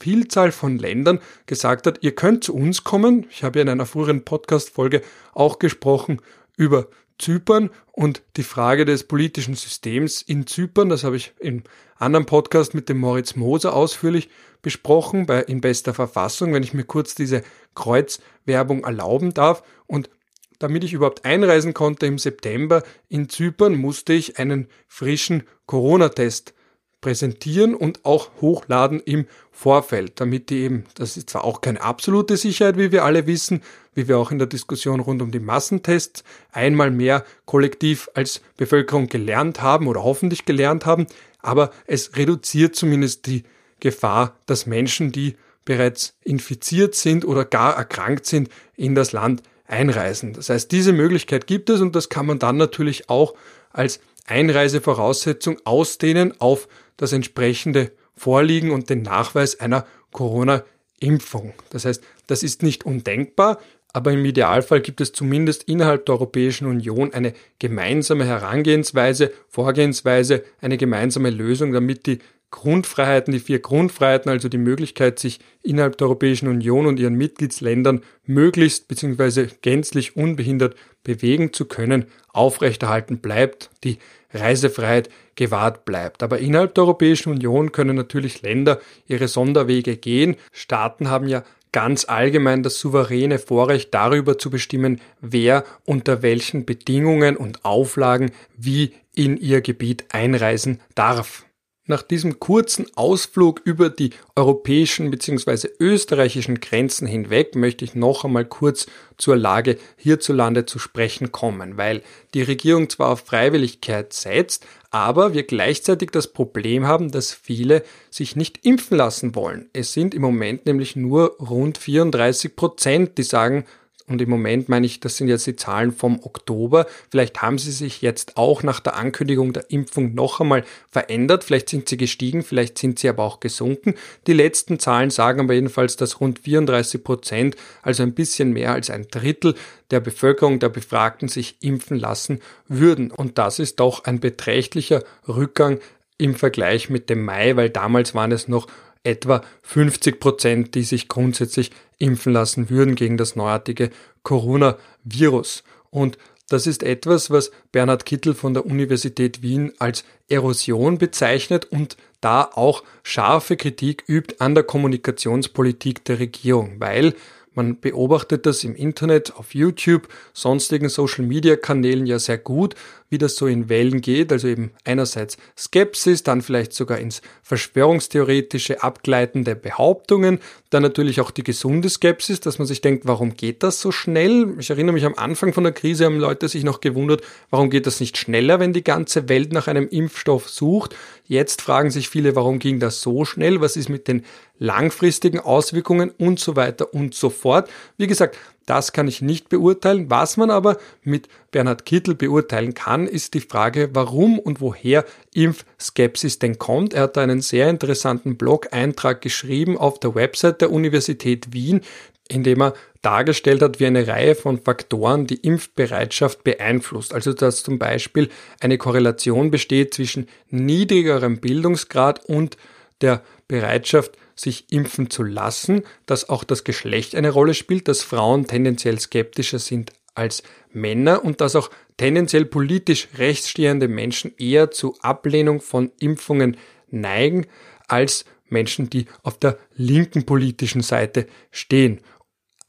Vielzahl 0.00 0.50
von 0.50 0.78
Ländern 0.78 1.20
gesagt 1.46 1.86
hat, 1.86 1.98
ihr 2.02 2.14
könnt 2.14 2.42
zu 2.42 2.54
uns 2.54 2.84
kommen. 2.84 3.26
Ich 3.30 3.44
habe 3.44 3.58
ja 3.58 3.62
in 3.62 3.68
einer 3.68 3.86
früheren 3.86 4.24
Podcast-Folge 4.24 5.02
auch 5.34 5.58
gesprochen 5.58 6.20
über 6.56 6.88
Zypern 7.20 7.70
und 7.92 8.22
die 8.36 8.42
Frage 8.42 8.84
des 8.84 9.04
politischen 9.04 9.54
Systems 9.54 10.22
in 10.22 10.46
Zypern. 10.46 10.88
Das 10.88 11.04
habe 11.04 11.16
ich 11.16 11.32
im 11.38 11.62
anderen 11.96 12.26
Podcast 12.26 12.74
mit 12.74 12.88
dem 12.88 12.98
Moritz 12.98 13.36
Moser 13.36 13.74
ausführlich 13.74 14.28
besprochen, 14.62 15.26
bei 15.26 15.40
In 15.42 15.60
bester 15.60 15.94
Verfassung, 15.94 16.52
wenn 16.52 16.62
ich 16.62 16.74
mir 16.74 16.84
kurz 16.84 17.14
diese 17.14 17.42
Kreuzwerbung 17.74 18.84
erlauben 18.84 19.32
darf. 19.34 19.62
Und 19.86 20.10
damit 20.58 20.84
ich 20.84 20.92
überhaupt 20.92 21.24
einreisen 21.24 21.74
konnte 21.74 22.06
im 22.06 22.18
September 22.18 22.82
in 23.08 23.28
Zypern, 23.28 23.76
musste 23.76 24.12
ich 24.12 24.38
einen 24.38 24.68
frischen 24.88 25.44
Corona-Test 25.66 26.54
präsentieren 27.00 27.74
und 27.74 28.04
auch 28.04 28.30
hochladen 28.40 29.00
im 29.00 29.26
Vorfeld, 29.50 30.20
damit 30.20 30.50
die 30.50 30.60
eben, 30.60 30.84
das 30.94 31.16
ist 31.16 31.30
zwar 31.30 31.44
auch 31.44 31.60
keine 31.60 31.82
absolute 31.82 32.36
Sicherheit, 32.36 32.76
wie 32.78 32.92
wir 32.92 33.04
alle 33.04 33.26
wissen, 33.26 33.62
wie 33.94 34.08
wir 34.08 34.18
auch 34.18 34.30
in 34.30 34.38
der 34.38 34.46
Diskussion 34.46 35.00
rund 35.00 35.22
um 35.22 35.30
die 35.30 35.40
Massentests 35.40 36.24
einmal 36.52 36.90
mehr 36.90 37.24
kollektiv 37.44 38.08
als 38.14 38.40
Bevölkerung 38.56 39.08
gelernt 39.08 39.62
haben 39.62 39.86
oder 39.86 40.04
hoffentlich 40.04 40.44
gelernt 40.44 40.86
haben, 40.86 41.06
aber 41.40 41.70
es 41.86 42.16
reduziert 42.16 42.76
zumindest 42.76 43.26
die 43.26 43.44
Gefahr, 43.80 44.36
dass 44.46 44.66
Menschen, 44.66 45.10
die 45.12 45.36
bereits 45.64 46.14
infiziert 46.24 46.94
sind 46.94 47.24
oder 47.24 47.44
gar 47.44 47.76
erkrankt 47.76 48.26
sind, 48.26 48.48
in 48.76 48.94
das 48.94 49.12
Land 49.12 49.42
einreisen. 49.66 50.32
Das 50.32 50.50
heißt, 50.50 50.70
diese 50.72 50.92
Möglichkeit 50.92 51.46
gibt 51.46 51.70
es 51.70 51.80
und 51.80 51.94
das 51.94 52.08
kann 52.08 52.26
man 52.26 52.38
dann 52.38 52.56
natürlich 52.56 53.08
auch 53.08 53.34
als 53.72 54.00
Einreisevoraussetzung 54.26 55.58
ausdehnen 55.64 56.38
auf 56.40 56.68
das 57.00 57.12
entsprechende 57.12 57.92
Vorliegen 58.14 58.70
und 58.70 58.90
den 58.90 59.00
Nachweis 59.00 59.58
einer 59.58 59.86
Corona-Impfung. 60.12 61.54
Das 61.70 61.86
heißt, 61.86 62.04
das 62.26 62.42
ist 62.42 62.62
nicht 62.62 62.84
undenkbar, 62.84 63.58
aber 63.94 64.12
im 64.12 64.24
Idealfall 64.24 64.82
gibt 64.82 65.00
es 65.00 65.12
zumindest 65.12 65.62
innerhalb 65.62 66.04
der 66.04 66.16
Europäischen 66.16 66.66
Union 66.66 67.14
eine 67.14 67.32
gemeinsame 67.58 68.26
Herangehensweise, 68.26 69.32
Vorgehensweise, 69.48 70.44
eine 70.60 70.76
gemeinsame 70.76 71.30
Lösung, 71.30 71.72
damit 71.72 72.04
die 72.04 72.18
Grundfreiheiten, 72.50 73.32
die 73.32 73.40
vier 73.40 73.60
Grundfreiheiten, 73.60 74.30
also 74.30 74.50
die 74.50 74.58
Möglichkeit, 74.58 75.18
sich 75.18 75.40
innerhalb 75.62 75.96
der 75.96 76.08
Europäischen 76.08 76.48
Union 76.48 76.86
und 76.86 77.00
ihren 77.00 77.14
Mitgliedsländern 77.14 78.02
möglichst 78.26 78.88
bzw. 78.88 79.48
gänzlich 79.62 80.16
unbehindert 80.16 80.74
bewegen 81.02 81.54
zu 81.54 81.64
können, 81.64 82.04
aufrechterhalten 82.28 83.20
bleibt, 83.20 83.70
die 83.84 83.98
Reisefreiheit 84.32 85.08
gewahrt 85.40 85.86
bleibt. 85.86 86.22
Aber 86.22 86.38
innerhalb 86.38 86.74
der 86.74 86.84
Europäischen 86.84 87.32
Union 87.32 87.72
können 87.72 87.96
natürlich 87.96 88.42
Länder 88.42 88.78
ihre 89.08 89.26
Sonderwege 89.26 89.96
gehen. 89.96 90.36
Staaten 90.52 91.08
haben 91.08 91.28
ja 91.28 91.44
ganz 91.72 92.04
allgemein 92.04 92.62
das 92.62 92.78
souveräne 92.78 93.38
Vorrecht 93.38 93.94
darüber 93.94 94.36
zu 94.36 94.50
bestimmen, 94.50 95.00
wer 95.22 95.64
unter 95.86 96.20
welchen 96.20 96.66
Bedingungen 96.66 97.38
und 97.38 97.64
Auflagen 97.64 98.32
wie 98.58 98.92
in 99.14 99.38
ihr 99.38 99.62
Gebiet 99.62 100.04
einreisen 100.12 100.80
darf. 100.94 101.46
Nach 101.90 102.02
diesem 102.02 102.38
kurzen 102.38 102.86
Ausflug 102.94 103.62
über 103.64 103.90
die 103.90 104.10
europäischen 104.36 105.10
bzw. 105.10 105.70
österreichischen 105.80 106.60
Grenzen 106.60 107.04
hinweg 107.04 107.56
möchte 107.56 107.84
ich 107.84 107.96
noch 107.96 108.24
einmal 108.24 108.44
kurz 108.44 108.86
zur 109.16 109.36
Lage 109.36 109.76
hierzulande 109.96 110.66
zu 110.66 110.78
sprechen 110.78 111.32
kommen, 111.32 111.78
weil 111.78 112.02
die 112.32 112.42
Regierung 112.42 112.88
zwar 112.88 113.08
auf 113.08 113.26
Freiwilligkeit 113.26 114.12
setzt, 114.12 114.64
aber 114.92 115.34
wir 115.34 115.42
gleichzeitig 115.42 116.10
das 116.12 116.28
Problem 116.28 116.86
haben, 116.86 117.10
dass 117.10 117.32
viele 117.32 117.82
sich 118.08 118.36
nicht 118.36 118.64
impfen 118.64 118.96
lassen 118.96 119.34
wollen. 119.34 119.68
Es 119.72 119.92
sind 119.92 120.14
im 120.14 120.22
Moment 120.22 120.66
nämlich 120.66 120.94
nur 120.94 121.38
rund 121.40 121.76
34 121.76 122.54
Prozent, 122.54 123.18
die 123.18 123.24
sagen, 123.24 123.64
und 124.10 124.20
im 124.20 124.28
Moment 124.28 124.68
meine 124.68 124.86
ich, 124.86 124.98
das 124.98 125.16
sind 125.16 125.28
jetzt 125.28 125.46
die 125.46 125.54
Zahlen 125.54 125.92
vom 125.92 126.20
Oktober. 126.22 126.86
Vielleicht 127.10 127.40
haben 127.42 127.58
sie 127.58 127.70
sich 127.70 128.02
jetzt 128.02 128.36
auch 128.36 128.64
nach 128.64 128.80
der 128.80 128.96
Ankündigung 128.96 129.52
der 129.52 129.70
Impfung 129.70 130.14
noch 130.14 130.40
einmal 130.40 130.64
verändert. 130.90 131.44
Vielleicht 131.44 131.68
sind 131.68 131.88
sie 131.88 131.96
gestiegen, 131.96 132.42
vielleicht 132.42 132.76
sind 132.76 132.98
sie 132.98 133.08
aber 133.08 133.22
auch 133.22 133.38
gesunken. 133.38 133.94
Die 134.26 134.32
letzten 134.32 134.80
Zahlen 134.80 135.10
sagen 135.10 135.40
aber 135.40 135.54
jedenfalls, 135.54 135.94
dass 135.94 136.20
rund 136.20 136.40
34 136.40 137.04
Prozent, 137.04 137.56
also 137.82 138.02
ein 138.02 138.12
bisschen 138.14 138.52
mehr 138.52 138.72
als 138.72 138.90
ein 138.90 139.06
Drittel 139.08 139.54
der 139.92 140.00
Bevölkerung 140.00 140.58
der 140.58 140.70
Befragten 140.70 141.28
sich 141.28 141.56
impfen 141.60 141.96
lassen 141.96 142.40
würden. 142.66 143.12
Und 143.12 143.38
das 143.38 143.60
ist 143.60 143.78
doch 143.78 144.04
ein 144.04 144.18
beträchtlicher 144.18 145.04
Rückgang 145.28 145.78
im 146.18 146.34
Vergleich 146.34 146.90
mit 146.90 147.08
dem 147.10 147.24
Mai, 147.24 147.54
weil 147.54 147.70
damals 147.70 148.14
waren 148.14 148.32
es 148.32 148.48
noch 148.48 148.66
etwa 149.04 149.42
50 149.62 150.18
Prozent, 150.18 150.74
die 150.74 150.82
sich 150.82 151.08
grundsätzlich 151.08 151.70
impfen 152.00 152.32
lassen 152.32 152.70
würden 152.70 152.96
gegen 152.96 153.16
das 153.16 153.36
neuartige 153.36 153.90
Coronavirus. 154.24 155.62
Und 155.90 156.18
das 156.48 156.66
ist 156.66 156.82
etwas, 156.82 157.30
was 157.30 157.52
Bernhard 157.70 158.04
Kittel 158.04 158.34
von 158.34 158.54
der 158.54 158.66
Universität 158.66 159.40
Wien 159.40 159.72
als 159.78 160.04
Erosion 160.28 160.98
bezeichnet 160.98 161.66
und 161.66 161.96
da 162.20 162.42
auch 162.42 162.82
scharfe 163.04 163.56
Kritik 163.56 164.02
übt 164.08 164.36
an 164.40 164.56
der 164.56 164.64
Kommunikationspolitik 164.64 166.04
der 166.04 166.18
Regierung, 166.18 166.80
weil 166.80 167.14
man 167.54 167.80
beobachtet 167.80 168.46
das 168.46 168.64
im 168.64 168.74
Internet, 168.74 169.34
auf 169.36 169.54
YouTube, 169.54 170.08
sonstigen 170.32 170.88
Social-Media-Kanälen 170.88 172.06
ja 172.06 172.18
sehr 172.18 172.38
gut, 172.38 172.74
wie 173.10 173.18
das 173.18 173.36
so 173.36 173.46
in 173.46 173.68
Wellen 173.68 174.00
geht. 174.00 174.32
Also 174.32 174.48
eben 174.48 174.70
einerseits 174.84 175.36
Skepsis, 175.58 176.22
dann 176.22 176.40
vielleicht 176.40 176.72
sogar 176.72 176.98
ins 176.98 177.20
Verschwörungstheoretische 177.42 178.82
abgleitende 178.82 179.54
Behauptungen, 179.54 180.38
dann 180.70 180.82
natürlich 180.82 181.20
auch 181.20 181.32
die 181.32 181.42
gesunde 181.42 181.90
Skepsis, 181.90 182.40
dass 182.40 182.58
man 182.58 182.66
sich 182.66 182.80
denkt, 182.80 183.06
warum 183.06 183.34
geht 183.34 183.62
das 183.62 183.80
so 183.80 183.90
schnell? 183.90 184.54
Ich 184.58 184.70
erinnere 184.70 184.94
mich 184.94 185.04
am 185.04 185.16
Anfang 185.16 185.52
von 185.52 185.64
der 185.64 185.72
Krise 185.72 186.06
haben 186.06 186.18
Leute 186.18 186.48
sich 186.48 186.64
noch 186.64 186.80
gewundert, 186.80 187.22
warum 187.50 187.68
geht 187.68 187.86
das 187.86 188.00
nicht 188.00 188.16
schneller, 188.16 188.60
wenn 188.60 188.72
die 188.72 188.84
ganze 188.84 189.28
Welt 189.28 189.52
nach 189.52 189.66
einem 189.66 189.88
Impfstoff 189.88 190.48
sucht. 190.48 190.94
Jetzt 191.26 191.62
fragen 191.62 191.90
sich 191.90 192.08
viele, 192.08 192.36
warum 192.36 192.60
ging 192.60 192.78
das 192.78 193.02
so 193.02 193.24
schnell? 193.24 193.60
Was 193.60 193.76
ist 193.76 193.88
mit 193.88 194.08
den 194.08 194.24
langfristigen 194.60 195.40
Auswirkungen 195.40 196.10
und 196.10 196.38
so 196.38 196.54
weiter 196.54 196.94
und 196.94 197.14
so 197.14 197.30
fort. 197.30 197.68
Wie 197.96 198.06
gesagt, 198.06 198.36
das 198.70 198.92
kann 198.92 199.08
ich 199.08 199.20
nicht 199.20 199.48
beurteilen. 199.48 200.10
Was 200.10 200.36
man 200.36 200.48
aber 200.48 200.78
mit 201.02 201.28
Bernhard 201.50 201.84
Kittel 201.84 202.14
beurteilen 202.14 202.72
kann, 202.72 203.08
ist 203.08 203.34
die 203.34 203.40
Frage, 203.40 203.90
warum 203.94 204.38
und 204.38 204.60
woher 204.60 205.04
Impfskepsis 205.34 206.38
denn 206.38 206.56
kommt. 206.58 206.94
Er 206.94 207.02
hat 207.02 207.16
da 207.16 207.22
einen 207.22 207.40
sehr 207.40 207.68
interessanten 207.68 208.36
Blog-Eintrag 208.36 209.22
geschrieben 209.22 209.76
auf 209.76 209.98
der 209.98 210.14
Website 210.14 210.60
der 210.60 210.70
Universität 210.70 211.52
Wien, 211.52 211.80
in 212.28 212.44
dem 212.44 212.62
er 212.62 212.74
dargestellt 213.02 213.60
hat, 213.60 213.80
wie 213.80 213.86
eine 213.86 214.06
Reihe 214.06 214.36
von 214.36 214.62
Faktoren 214.62 215.26
die 215.26 215.40
Impfbereitschaft 215.40 216.44
beeinflusst. 216.44 217.12
Also 217.12 217.32
dass 217.32 217.64
zum 217.64 217.80
Beispiel 217.80 218.28
eine 218.60 218.78
Korrelation 218.78 219.50
besteht 219.50 219.94
zwischen 219.94 220.28
niedrigerem 220.48 221.40
Bildungsgrad 221.40 222.24
und 222.26 222.56
der 223.00 223.22
Bereitschaft, 223.48 224.12
sich 224.40 224.72
impfen 224.72 225.10
zu 225.10 225.22
lassen, 225.22 225.82
dass 226.06 226.28
auch 226.28 226.44
das 226.44 226.64
Geschlecht 226.64 227.14
eine 227.14 227.30
Rolle 227.30 227.54
spielt, 227.54 227.88
dass 227.88 228.02
Frauen 228.02 228.46
tendenziell 228.46 228.98
skeptischer 228.98 229.58
sind 229.58 229.92
als 230.14 230.42
Männer 230.72 231.24
und 231.24 231.40
dass 231.40 231.56
auch 231.56 231.70
tendenziell 231.96 232.46
politisch 232.46 233.08
rechtsstehende 233.16 233.88
Menschen 233.88 234.32
eher 234.38 234.70
zu 234.70 234.96
Ablehnung 235.00 235.60
von 235.60 235.92
Impfungen 235.98 236.56
neigen 236.90 237.46
als 237.88 238.24
Menschen, 238.48 238.90
die 238.90 239.06
auf 239.22 239.38
der 239.38 239.58
linken 239.76 240.24
politischen 240.26 240.82
Seite 240.82 241.26
stehen. 241.50 242.00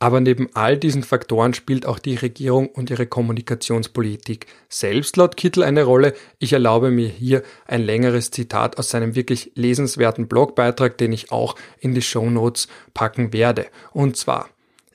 Aber 0.02 0.20
neben 0.20 0.50
all 0.56 0.80
diesen 0.80 1.04
Faktoren 1.04 1.54
spielt 1.54 1.86
auch 1.86 2.00
die 2.00 2.16
Regierung 2.16 2.70
und 2.70 2.90
ihre 2.90 3.06
Kommunikationspolitik 3.06 4.48
selbst 4.68 5.16
laut 5.16 5.38
Kittel 5.38 5.62
eine 5.62 5.84
Rolle. 5.84 6.16
Ich 6.40 6.54
erlaube 6.54 6.90
mir 6.90 7.08
hier 7.08 7.44
ein 7.68 7.84
längeres 7.84 8.32
Zitat 8.32 8.80
aus 8.80 8.90
seinem 8.90 9.14
wirklich 9.14 9.52
lesenswerten 9.54 10.28
Blogbeitrag, 10.28 10.98
den 10.98 11.12
ich 11.14 11.32
auch 11.32 11.56
in 11.78 11.94
die 11.94 12.02
Show 12.02 12.28
Notes 12.32 12.68
packen 12.96 13.32
werde. 13.32 13.68
Und 13.94 14.18
zwar, 14.18 14.50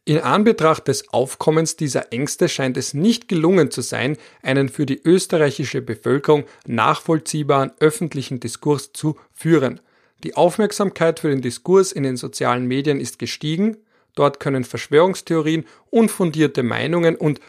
in 0.04 0.18
Anbetracht 0.18 0.88
des 0.88 1.08
Aufkommens 1.12 1.76
dieser 1.76 2.12
Ängste 2.12 2.48
scheint 2.48 2.76
es 2.76 2.92
nicht 2.92 3.28
gelungen 3.28 3.70
zu 3.70 3.82
sein, 3.82 4.16
einen 4.42 4.68
für 4.68 4.86
die 4.86 5.00
österreichische 5.04 5.82
Bevölkerung 5.82 6.46
nachvollziehbaren 6.66 7.70
öffentlichen 7.78 8.40
Diskurs 8.40 8.92
zu 8.92 9.16
führen. 9.32 9.78
Die 10.24 10.34
Aufmerksamkeit 10.34 11.20
für 11.20 11.28
den 11.28 11.42
Diskurs 11.42 11.92
in 11.92 12.02
den 12.02 12.16
sozialen 12.16 12.66
Medien 12.66 12.98
ist 12.98 13.20
gestiegen, 13.20 13.76
Dort 14.16 14.40
können 14.40 14.64
Verschwörungstheorien, 14.64 15.64
unfundierte 15.90 16.64
Meinungen 16.64 17.14
und 17.14 17.40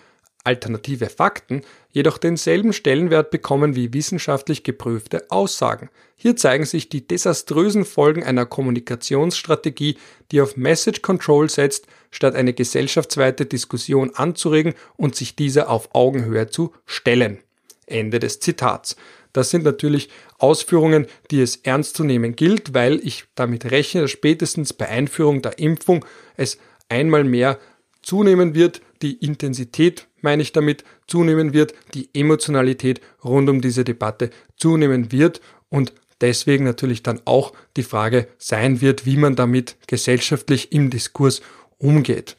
alternative 0.43 1.08
Fakten 1.10 1.62
jedoch 1.91 2.17
denselben 2.17 2.71
Stellenwert 2.71 3.32
bekommen 3.32 3.75
wie 3.75 3.93
wissenschaftlich 3.93 4.63
geprüfte 4.63 5.25
Aussagen. 5.30 5.89
Hier 6.15 6.36
zeigen 6.36 6.65
sich 6.65 6.89
die 6.89 7.06
desaströsen 7.06 7.84
Folgen 7.84 8.23
einer 8.23 8.45
Kommunikationsstrategie, 8.45 9.97
die 10.32 10.41
auf 10.41 10.56
Message 10.56 11.01
Control 11.01 11.49
setzt, 11.49 11.88
statt 12.12 12.36
eine 12.36 12.53
gesellschaftsweite 12.53 13.45
Diskussion 13.45 14.12
anzuregen 14.15 14.73
und 14.95 15.15
sich 15.15 15.36
dieser 15.36 15.69
auf 15.69 15.93
Augenhöhe 15.93 16.47
zu 16.47 16.73
stellen. 16.86 17.39
Ende 17.86 18.19
des 18.19 18.39
Zitats. 18.39 18.95
Das 19.33 19.49
sind 19.49 19.63
natürlich 19.63 20.09
Ausführungen, 20.37 21.07
die 21.31 21.41
es 21.41 21.57
ernst 21.57 21.95
zu 21.95 22.03
nehmen 22.03 22.35
gilt, 22.35 22.73
weil 22.73 22.99
ich 23.03 23.25
damit 23.35 23.71
rechne, 23.71 24.01
dass 24.01 24.11
spätestens 24.11 24.73
bei 24.73 24.87
Einführung 24.87 25.41
der 25.41 25.59
Impfung 25.59 26.05
es 26.35 26.57
einmal 26.89 27.23
mehr 27.23 27.59
zunehmen 28.01 28.55
wird, 28.55 28.81
die 29.01 29.13
Intensität, 29.13 30.07
meine 30.21 30.41
ich 30.41 30.53
damit, 30.53 30.83
zunehmen 31.07 31.53
wird, 31.53 31.73
die 31.93 32.09
Emotionalität 32.13 33.01
rund 33.23 33.49
um 33.49 33.61
diese 33.61 33.83
Debatte 33.83 34.29
zunehmen 34.55 35.11
wird. 35.11 35.41
Und 35.69 35.93
deswegen 36.21 36.63
natürlich 36.63 37.03
dann 37.03 37.21
auch 37.25 37.53
die 37.75 37.83
Frage 37.83 38.27
sein 38.37 38.81
wird, 38.81 39.05
wie 39.05 39.17
man 39.17 39.35
damit 39.35 39.75
gesellschaftlich 39.87 40.71
im 40.71 40.89
Diskurs 40.89 41.41
umgeht. 41.77 42.37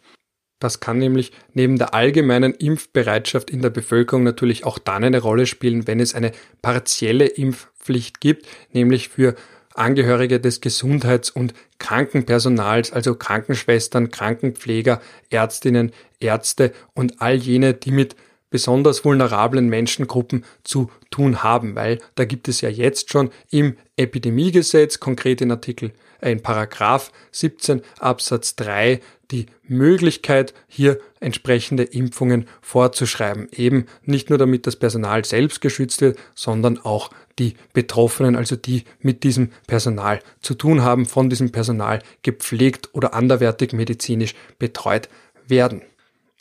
Das 0.59 0.81
kann 0.81 0.99
nämlich 0.99 1.33
neben 1.55 1.79
der 1.79 1.95
allgemeinen 1.95 2.55
Impfbereitschaft 2.55 3.51
in 3.51 3.63
der 3.63 3.71
Bevölkerung 3.71 4.25
natürlich 4.25 4.65
auch 4.65 4.79
dann 4.79 5.05
eine 5.05 5.21
Rolle 5.21 5.47
spielen, 5.47 5.87
wenn 5.87 6.01
es 6.01 6.15
eine 6.15 6.33
partielle 6.63 7.27
Impfpflicht 7.27 8.21
gibt, 8.21 8.47
nämlich 8.73 9.09
für 9.09 9.37
Angehörige 9.75 10.41
des 10.41 10.61
Gesundheits- 10.61 11.31
und 11.31 11.55
Krankenpersonals, 11.79 12.93
also 12.93 13.15
Krankenschwestern, 13.15 14.11
Krankenpfleger, 14.11 15.01
Ärztinnen, 15.31 15.93
Ärzte 16.19 16.73
und 16.95 17.23
all 17.23 17.37
jene, 17.37 17.75
die 17.75 17.93
mit 17.93 18.17
besonders 18.51 19.05
vulnerablen 19.05 19.69
Menschengruppen 19.69 20.45
zu 20.65 20.91
tun 21.11 21.43
haben, 21.43 21.77
weil 21.77 21.99
da 22.17 22.25
gibt 22.25 22.49
es 22.49 22.61
ja 22.61 22.69
jetzt 22.69 23.11
schon 23.13 23.31
im 23.51 23.77
Epidemiegesetz, 23.97 24.99
konkret 25.01 25.41
in 25.41 25.51
Artikel, 25.51 25.93
in 26.21 26.43
Paragraph 26.43 27.13
17 27.33 27.83
Absatz 27.99 28.57
3 28.57 29.01
die 29.31 29.47
Möglichkeit, 29.65 30.55
hier 30.69 30.99
entsprechende 31.21 31.83
Impfungen 31.83 32.49
vorzuschreiben. 32.63 33.49
Eben 33.53 33.87
nicht 34.05 34.31
nur 34.31 34.39
damit 34.39 34.67
das 34.67 34.77
Personal 34.77 35.25
selbst 35.25 35.61
geschützt 35.61 36.01
wird, 36.01 36.19
sondern 36.35 36.79
auch 36.79 37.11
die 37.39 37.55
Betroffenen, 37.73 38.37
also 38.37 38.57
die 38.57 38.85
mit 39.01 39.23
diesem 39.23 39.51
Personal 39.67 40.21
zu 40.41 40.55
tun 40.55 40.83
haben, 40.83 41.07
von 41.07 41.31
diesem 41.31 41.53
Personal 41.53 42.03
gepflegt 42.23 42.91
oder 42.95 43.15
anderwertig 43.15 43.73
medizinisch 43.73 44.35
betreut 44.59 45.09
werden. 45.47 45.83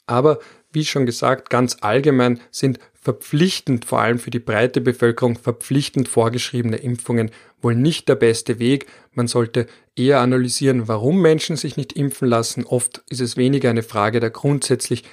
Aber 0.06 0.40
wie 0.72 0.86
schon 0.86 1.06
gesagt, 1.06 1.50
ganz 1.50 1.78
allgemein 1.82 2.40
sind 2.52 2.80
verpflichtend, 3.08 3.86
vor 3.86 4.02
allem 4.02 4.20
für 4.20 4.32
die 4.32 4.40
breite 4.40 4.82
Bevölkerung, 4.82 5.38
verpflichtend 5.38 6.10
vorgeschriebene 6.10 6.76
Impfungen 6.76 7.32
wohl 7.62 7.74
nicht 7.74 8.10
der 8.10 8.16
beste 8.16 8.60
Weg. 8.60 8.86
Man 9.14 9.30
sollte 9.30 9.68
eher 9.96 10.20
analysieren, 10.20 10.90
warum 10.90 11.22
Menschen 11.22 11.56
sich 11.56 11.78
nicht 11.78 11.94
impfen 11.94 12.28
lassen. 12.28 12.66
Oft 12.66 13.04
ist 13.08 13.22
es 13.22 13.38
weniger 13.38 13.70
eine 13.70 13.84
Frage 13.84 14.20
der 14.20 14.30
grundsätzlich 14.30 15.06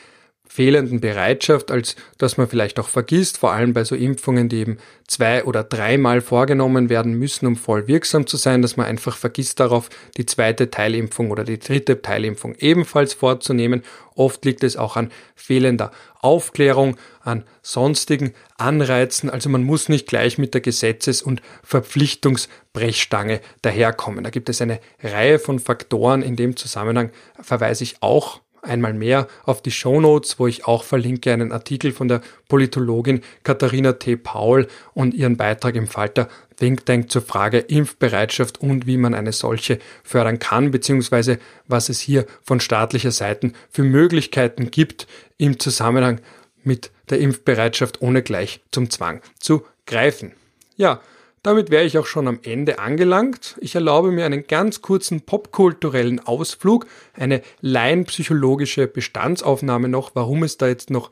fehlenden 0.46 1.00
Bereitschaft, 1.00 1.70
als 1.70 1.96
dass 2.18 2.36
man 2.36 2.48
vielleicht 2.48 2.78
auch 2.78 2.88
vergisst, 2.88 3.38
vor 3.38 3.52
allem 3.52 3.72
bei 3.72 3.82
so 3.82 3.96
Impfungen, 3.96 4.48
die 4.48 4.58
eben 4.58 4.78
zwei 5.08 5.44
oder 5.44 5.64
dreimal 5.64 6.20
vorgenommen 6.20 6.88
werden 6.90 7.14
müssen, 7.14 7.46
um 7.46 7.56
voll 7.56 7.88
wirksam 7.88 8.26
zu 8.26 8.36
sein, 8.36 8.62
dass 8.62 8.76
man 8.76 8.86
einfach 8.86 9.16
vergisst 9.16 9.58
darauf, 9.58 9.90
die 10.16 10.26
zweite 10.26 10.70
Teilimpfung 10.70 11.30
oder 11.30 11.44
die 11.44 11.58
dritte 11.58 12.02
Teilimpfung 12.02 12.54
ebenfalls 12.58 13.14
vorzunehmen. 13.14 13.82
Oft 14.14 14.44
liegt 14.44 14.62
es 14.62 14.76
auch 14.76 14.96
an 14.96 15.10
fehlender 15.34 15.90
Aufklärung, 16.20 16.96
an 17.20 17.44
sonstigen 17.62 18.32
Anreizen. 18.56 19.30
Also 19.30 19.48
man 19.48 19.64
muss 19.64 19.88
nicht 19.88 20.06
gleich 20.06 20.38
mit 20.38 20.54
der 20.54 20.60
Gesetzes- 20.60 21.22
und 21.22 21.42
Verpflichtungsbrechstange 21.64 23.40
daherkommen. 23.62 24.22
Da 24.22 24.30
gibt 24.30 24.48
es 24.48 24.62
eine 24.62 24.78
Reihe 25.02 25.38
von 25.38 25.58
Faktoren. 25.58 26.22
In 26.22 26.36
dem 26.36 26.56
Zusammenhang 26.56 27.10
verweise 27.42 27.82
ich 27.82 27.96
auch 28.02 28.40
einmal 28.64 28.94
mehr 28.94 29.28
auf 29.44 29.62
die 29.62 29.70
Show 29.70 30.00
Notes, 30.00 30.38
wo 30.38 30.46
ich 30.46 30.66
auch 30.66 30.84
verlinke 30.84 31.32
einen 31.32 31.52
Artikel 31.52 31.92
von 31.92 32.08
der 32.08 32.20
Politologin 32.48 33.22
Katharina 33.42 33.92
T. 33.92 34.16
Paul 34.16 34.66
und 34.94 35.14
ihren 35.14 35.36
Beitrag 35.36 35.74
im 35.74 35.86
Falter 35.86 36.28
Think 36.56 36.86
Tank 36.86 37.10
zur 37.10 37.22
Frage 37.22 37.58
Impfbereitschaft 37.58 38.60
und 38.60 38.86
wie 38.86 38.96
man 38.96 39.14
eine 39.14 39.32
solche 39.32 39.78
fördern 40.02 40.38
kann, 40.38 40.70
beziehungsweise 40.70 41.38
was 41.66 41.88
es 41.88 42.00
hier 42.00 42.26
von 42.42 42.60
staatlicher 42.60 43.10
Seite 43.10 43.52
für 43.70 43.82
Möglichkeiten 43.82 44.70
gibt 44.70 45.06
im 45.36 45.58
Zusammenhang 45.58 46.20
mit 46.62 46.90
der 47.10 47.20
Impfbereitschaft 47.20 48.00
ohne 48.00 48.22
gleich 48.22 48.60
zum 48.70 48.90
Zwang 48.90 49.20
zu 49.38 49.64
greifen. 49.86 50.32
Ja, 50.76 51.00
damit 51.44 51.70
wäre 51.70 51.84
ich 51.84 51.98
auch 51.98 52.06
schon 52.06 52.26
am 52.26 52.40
Ende 52.42 52.78
angelangt. 52.78 53.56
Ich 53.60 53.74
erlaube 53.74 54.10
mir 54.10 54.24
einen 54.24 54.46
ganz 54.46 54.80
kurzen 54.80 55.20
popkulturellen 55.20 56.18
Ausflug, 56.18 56.86
eine 57.12 57.42
laienpsychologische 57.60 58.86
Bestandsaufnahme 58.86 59.88
noch, 59.88 60.12
warum 60.14 60.42
es 60.42 60.56
da 60.56 60.66
jetzt 60.66 60.88
noch 60.88 61.10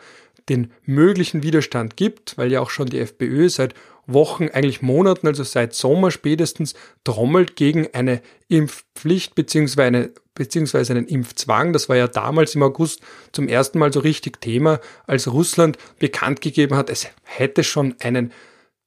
den 0.49 0.73
möglichen 0.85 1.43
Widerstand 1.43 1.99
gibt, 1.99 2.39
weil 2.39 2.51
ja 2.51 2.61
auch 2.61 2.71
schon 2.71 2.89
die 2.89 2.99
FPÖ 2.99 3.51
seit 3.51 3.75
Wochen, 4.07 4.49
eigentlich 4.49 4.81
Monaten, 4.81 5.27
also 5.27 5.45
seit 5.45 5.75
Sommer 5.75 6.11
spätestens, 6.11 6.75
trommelt 7.05 7.55
gegen 7.55 7.89
eine 7.93 8.23
Impfpflicht 8.49 9.35
beziehungsweise, 9.35 9.87
eine, 9.87 10.11
beziehungsweise 10.35 10.95
einen 10.95 11.09
Impfzwang. 11.09 11.75
Das 11.75 11.91
war 11.91 11.97
ja 11.97 12.09
damals 12.09 12.55
im 12.55 12.63
August 12.63 13.03
zum 13.33 13.49
ersten 13.49 13.79
Mal 13.79 13.93
so 13.93 14.01
richtig 14.01 14.41
Thema, 14.41 14.81
als 15.07 15.31
Russland 15.31 15.77
bekannt 15.99 16.41
gegeben 16.41 16.75
hat, 16.75 16.89
es 16.89 17.07
hätte 17.23 17.63
schon 17.65 17.97
einen 18.01 18.33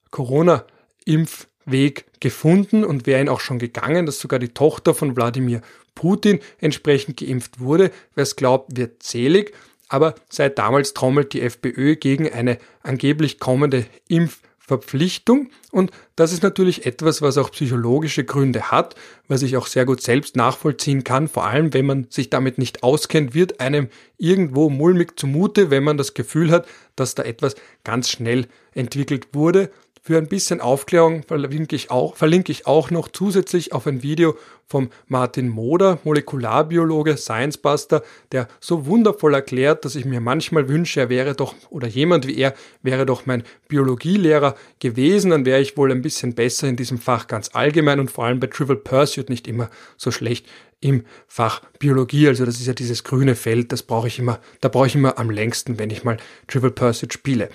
Corona- 0.10 0.66
Impfweg 1.06 2.06
gefunden 2.20 2.84
und 2.84 3.06
wäre 3.06 3.22
ihn 3.22 3.30
auch 3.30 3.40
schon 3.40 3.60
gegangen, 3.60 4.06
dass 4.06 4.20
sogar 4.20 4.40
die 4.40 4.50
Tochter 4.50 4.94
von 4.94 5.16
Wladimir 5.16 5.62
Putin 5.96 6.40
entsprechend 6.60 7.18
geimpft 7.18 7.60
wurde. 7.60 7.92
Wer 8.14 8.24
es 8.24 8.36
glaubt, 8.36 8.78
wird 8.78 9.02
zählig. 9.02 9.54
Aber 9.88 10.16
seit 10.30 10.58
damals 10.58 10.94
trommelt 10.94 11.34
die 11.34 11.42
FPÖ 11.42 11.96
gegen 11.96 12.32
eine 12.32 12.58
angeblich 12.82 13.40
kommende 13.40 13.86
Impfverpflichtung. 14.08 15.52
Und 15.72 15.92
das 16.16 16.34
ist 16.34 16.44
natürlich 16.44 16.86
etwas, 16.86 17.22
was 17.22 17.38
auch 17.38 17.52
psychologische 17.52 18.24
Gründe 18.24 18.72
hat, 18.72 18.96
was 19.28 19.44
ich 19.44 19.58
auch 19.58 19.68
sehr 19.68 19.86
gut 19.86 20.02
selbst 20.02 20.36
nachvollziehen 20.36 21.04
kann. 21.04 21.28
Vor 21.28 21.46
allem, 21.46 21.74
wenn 21.74 21.86
man 21.86 22.08
sich 22.10 22.30
damit 22.30 22.58
nicht 22.58 22.84
auskennt, 22.84 23.36
wird 23.36 23.60
einem 23.60 23.90
irgendwo 24.18 24.70
mulmig 24.70 25.20
zumute, 25.20 25.70
wenn 25.70 25.84
man 25.84 25.98
das 25.98 26.16
Gefühl 26.16 26.52
hat, 26.52 26.68
dass 26.96 27.14
da 27.16 27.24
etwas 27.24 27.56
ganz 27.84 28.10
schnell 28.10 28.48
entwickelt 28.74 29.28
wurde 29.34 29.70
für 30.06 30.20
ein 30.20 30.28
bisschen 30.28 30.62
Aufklärung 30.62 31.24
verlinke 31.24 31.76
ich 31.76 31.90
auch, 31.90 32.16
verlinke 32.16 32.52
ich 32.52 32.68
auch 32.68 32.92
noch 32.92 33.08
zusätzlich 33.08 33.74
auf 33.74 33.88
ein 33.88 34.04
Video 34.04 34.38
vom 34.68 34.92
Martin 35.08 35.50
Moder, 35.50 35.98
Molekularbiologe, 36.04 37.18
Science 37.18 37.58
Buster, 37.58 38.04
der 38.32 38.48
so 38.60 38.86
wundervoll 38.86 39.34
erklärt, 39.34 39.84
dass 39.84 39.96
ich 39.96 40.06
mir 40.06 40.22
manchmal 40.22 40.70
wünsche, 40.70 41.00
er 41.00 41.10
wäre 41.10 41.34
doch, 41.34 41.56
oder 41.72 41.88
jemand 41.88 42.28
wie 42.28 42.38
er, 42.38 42.54
wäre 42.84 43.08
doch 43.08 43.26
mein 43.26 43.42
Biologielehrer 43.68 44.54
gewesen, 44.80 45.32
dann 45.32 45.44
wäre 45.44 45.60
ich 45.60 45.76
wohl 45.76 45.92
ein 45.92 46.04
bisschen 46.04 46.36
besser 46.36 46.68
in 46.68 46.76
diesem 46.76 47.00
Fach 47.00 47.26
ganz 47.26 47.50
allgemein 47.54 48.00
und 48.00 48.12
vor 48.12 48.26
allem 48.26 48.40
bei 48.40 48.46
Trivial 48.46 48.78
Pursuit 48.78 49.32
nicht 49.32 49.48
immer 49.48 49.72
so 49.98 50.12
schlecht 50.12 50.46
im 50.82 51.04
Fach 51.28 51.64
Biologie. 51.80 52.28
Also 52.28 52.46
das 52.46 52.60
ist 52.60 52.68
ja 52.68 52.74
dieses 52.74 53.04
grüne 53.04 53.34
Feld, 53.34 53.72
das 53.72 53.82
brauche 53.82 54.08
ich 54.08 54.20
immer, 54.20 54.40
da 54.62 54.70
brauche 54.70 54.86
ich 54.86 54.94
immer 54.94 55.18
am 55.18 55.32
längsten, 55.32 55.80
wenn 55.80 55.90
ich 55.90 56.04
mal 56.04 56.18
Trivial 56.46 56.70
Pursuit 56.72 57.12
spiele. 57.12 57.50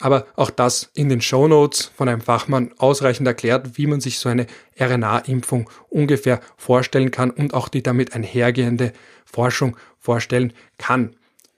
Aber 0.00 0.26
auch 0.36 0.50
das 0.50 0.90
in 0.94 1.08
den 1.08 1.20
Show 1.20 1.48
Notes 1.48 1.90
von 1.96 2.08
einem 2.08 2.20
Fachmann 2.20 2.72
ausreichend 2.78 3.26
erklärt, 3.26 3.76
wie 3.78 3.86
man 3.86 4.00
sich 4.00 4.18
so 4.18 4.28
eine 4.28 4.46
RNA-Impfung 4.78 5.68
ungefähr 5.88 6.40
vorstellen 6.56 7.10
kann 7.10 7.30
und 7.30 7.52
auch 7.52 7.68
die 7.68 7.82
damit 7.82 8.14
einhergehende 8.14 8.92
Forschung 9.24 9.76
vorstellen 9.98 10.52
kann. 10.78 11.16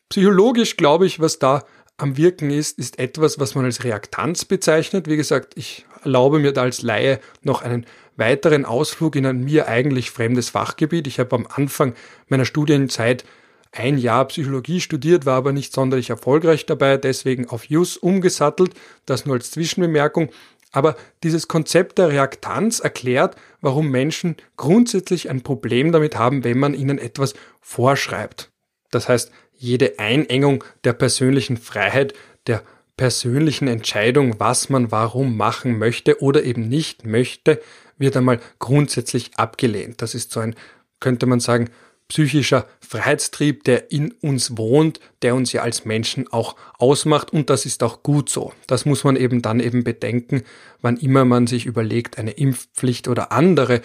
Psychologisch 0.08 0.76
glaube 0.76 1.06
ich, 1.06 1.20
was 1.20 1.38
da 1.38 1.64
am 1.98 2.16
Wirken 2.16 2.50
ist, 2.50 2.78
ist 2.78 2.98
etwas, 2.98 3.38
was 3.38 3.54
man 3.54 3.66
als 3.66 3.84
Reaktanz 3.84 4.46
bezeichnet. 4.46 5.06
Wie 5.06 5.16
gesagt, 5.16 5.52
ich 5.56 5.84
erlaube 6.02 6.38
mir 6.38 6.52
da 6.52 6.62
als 6.62 6.82
Laie 6.82 7.20
noch 7.42 7.62
einen 7.62 7.84
weiteren 8.16 8.64
Ausflug 8.64 9.16
in 9.16 9.26
ein 9.26 9.44
mir 9.44 9.68
eigentlich 9.68 10.10
fremdes 10.10 10.50
Fachgebiet. 10.50 11.06
Ich 11.06 11.18
habe 11.18 11.36
am 11.36 11.46
Anfang 11.46 11.94
meiner 12.28 12.44
Studienzeit 12.44 13.24
ein 13.72 13.98
Jahr 13.98 14.26
Psychologie 14.26 14.80
studiert, 14.80 15.26
war 15.26 15.36
aber 15.36 15.52
nicht 15.52 15.72
sonderlich 15.72 16.10
erfolgreich 16.10 16.66
dabei, 16.66 16.96
deswegen 16.96 17.48
auf 17.48 17.64
Jus 17.66 17.96
umgesattelt, 17.96 18.74
das 19.06 19.26
nur 19.26 19.36
als 19.36 19.50
Zwischenbemerkung. 19.52 20.30
Aber 20.72 20.96
dieses 21.22 21.48
Konzept 21.48 21.98
der 21.98 22.08
Reaktanz 22.08 22.80
erklärt, 22.80 23.36
warum 23.60 23.90
Menschen 23.90 24.36
grundsätzlich 24.56 25.30
ein 25.30 25.42
Problem 25.42 25.92
damit 25.92 26.16
haben, 26.16 26.44
wenn 26.44 26.58
man 26.58 26.74
ihnen 26.74 26.98
etwas 26.98 27.34
vorschreibt. 27.60 28.50
Das 28.90 29.08
heißt, 29.08 29.32
jede 29.56 29.98
Einengung 29.98 30.64
der 30.84 30.92
persönlichen 30.92 31.56
Freiheit, 31.56 32.14
der 32.46 32.62
persönlichen 32.96 33.68
Entscheidung, 33.68 34.38
was 34.38 34.68
man 34.68 34.90
warum 34.90 35.36
machen 35.36 35.78
möchte 35.78 36.22
oder 36.22 36.44
eben 36.44 36.68
nicht 36.68 37.04
möchte, 37.04 37.60
wird 37.98 38.16
einmal 38.16 38.40
grundsätzlich 38.58 39.32
abgelehnt. 39.36 40.02
Das 40.02 40.14
ist 40.14 40.32
so 40.32 40.40
ein, 40.40 40.54
könnte 41.00 41.26
man 41.26 41.40
sagen, 41.40 41.70
psychischer 42.10 42.66
Freiheitstrieb, 42.80 43.62
der 43.64 43.92
in 43.92 44.12
uns 44.20 44.58
wohnt, 44.58 44.98
der 45.22 45.36
uns 45.36 45.52
ja 45.52 45.62
als 45.62 45.84
Menschen 45.84 46.30
auch 46.32 46.56
ausmacht 46.76 47.32
und 47.32 47.48
das 47.50 47.66
ist 47.66 47.82
auch 47.84 48.02
gut 48.02 48.28
so. 48.28 48.52
Das 48.66 48.84
muss 48.84 49.04
man 49.04 49.14
eben 49.14 49.42
dann 49.42 49.60
eben 49.60 49.84
bedenken, 49.84 50.42
wann 50.82 50.96
immer 50.96 51.24
man 51.24 51.46
sich 51.46 51.66
überlegt, 51.66 52.18
eine 52.18 52.32
Impfpflicht 52.32 53.06
oder 53.06 53.30
andere 53.30 53.80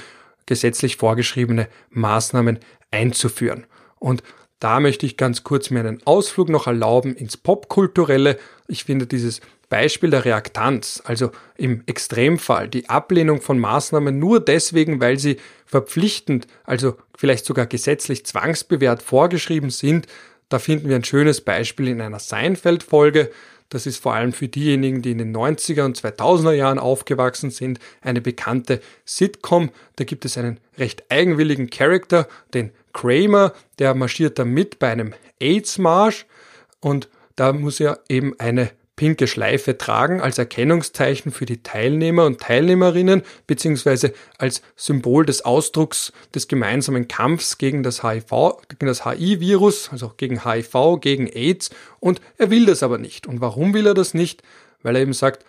gesetzlich 0.48 0.98
vorgeschriebene 0.98 1.68
Maßnahmen 1.92 2.60
einzuführen. 2.92 3.68
Und 4.00 4.24
da 4.60 4.80
möchte 4.80 5.06
ich 5.06 5.18
ganz 5.18 5.44
kurz 5.44 5.70
mir 5.70 5.82
einen 5.82 6.02
Ausflug 6.06 6.50
noch 6.50 6.66
erlauben 6.66 7.16
ins 7.16 7.38
Popkulturelle. 7.38 8.40
Ich 8.68 8.86
finde 8.86 9.06
dieses 9.06 9.42
Beispiel 9.70 10.10
der 10.10 10.26
Reaktanz, 10.26 11.02
also 11.06 11.32
im 11.58 11.84
Extremfall 11.86 12.68
die 12.68 12.90
Ablehnung 12.90 13.42
von 13.42 13.60
Maßnahmen 13.60 14.18
nur 14.18 14.40
deswegen, 14.40 15.00
weil 15.00 15.20
sie 15.20 15.38
verpflichtend, 15.66 16.48
also 16.64 16.96
vielleicht 17.18 17.46
sogar 17.46 17.66
gesetzlich 17.66 18.26
zwangsbewährt 18.26 19.02
vorgeschrieben 19.02 19.70
sind, 19.70 20.08
da 20.50 20.60
finden 20.60 20.90
wir 20.90 20.96
ein 20.96 21.04
schönes 21.04 21.42
Beispiel 21.42 21.88
in 21.88 22.02
einer 22.02 22.20
Seinfeld-Folge. 22.20 23.32
Das 23.70 23.88
ist 23.88 23.98
vor 23.98 24.14
allem 24.14 24.32
für 24.32 24.48
diejenigen, 24.48 25.02
die 25.02 25.12
in 25.12 25.18
den 25.18 25.36
90er 25.36 25.84
und 25.84 26.00
2000er 26.00 26.52
Jahren 26.52 26.78
aufgewachsen 26.78 27.50
sind, 27.50 27.80
eine 28.02 28.22
bekannte 28.22 28.80
Sitcom. 29.06 29.72
Da 29.96 30.04
gibt 30.04 30.24
es 30.24 30.38
einen 30.38 30.60
recht 30.78 31.04
eigenwilligen 31.10 31.72
Charakter, 31.72 32.28
den 32.54 32.72
Kramer, 32.94 33.54
der 33.80 33.96
marschiert 33.96 34.38
da 34.38 34.46
mit 34.46 34.78
bei 34.78 34.92
einem 34.92 35.14
AIDS-Marsch 35.40 36.28
und 36.80 37.10
da 37.36 37.52
muss 37.52 37.80
er 37.80 38.00
eben 38.08 38.40
eine 38.40 38.72
pinke 38.96 39.28
Schleife 39.28 39.78
tragen 39.78 40.22
als 40.22 40.38
Erkennungszeichen 40.38 41.32
für 41.32 41.46
die 41.46 41.64
Teilnehmer 41.64 42.26
und 42.26 42.40
Teilnehmerinnen 42.40 43.24
beziehungsweise 43.48 44.14
als 44.38 44.62
Symbol 44.76 45.26
des 45.26 45.44
Ausdrucks 45.44 46.14
des 46.34 46.48
gemeinsamen 46.48 47.08
Kampfs 47.08 47.58
gegen 47.58 47.84
das 47.84 48.04
HIV, 48.04 48.30
gegen 48.70 48.88
das 48.88 49.06
HIV-Virus, 49.06 49.90
also 49.92 50.14
gegen 50.16 50.46
HIV, 50.46 51.00
gegen 51.02 51.28
AIDS 51.28 51.70
und 52.00 52.22
er 52.38 52.50
will 52.50 52.66
das 52.66 52.84
aber 52.84 52.98
nicht. 52.98 53.28
Und 53.28 53.42
warum 53.42 53.74
will 53.74 53.88
er 53.88 53.94
das 53.94 54.14
nicht? 54.14 54.44
Weil 54.82 54.96
er 54.96 55.02
eben 55.02 55.14
sagt, 55.14 55.46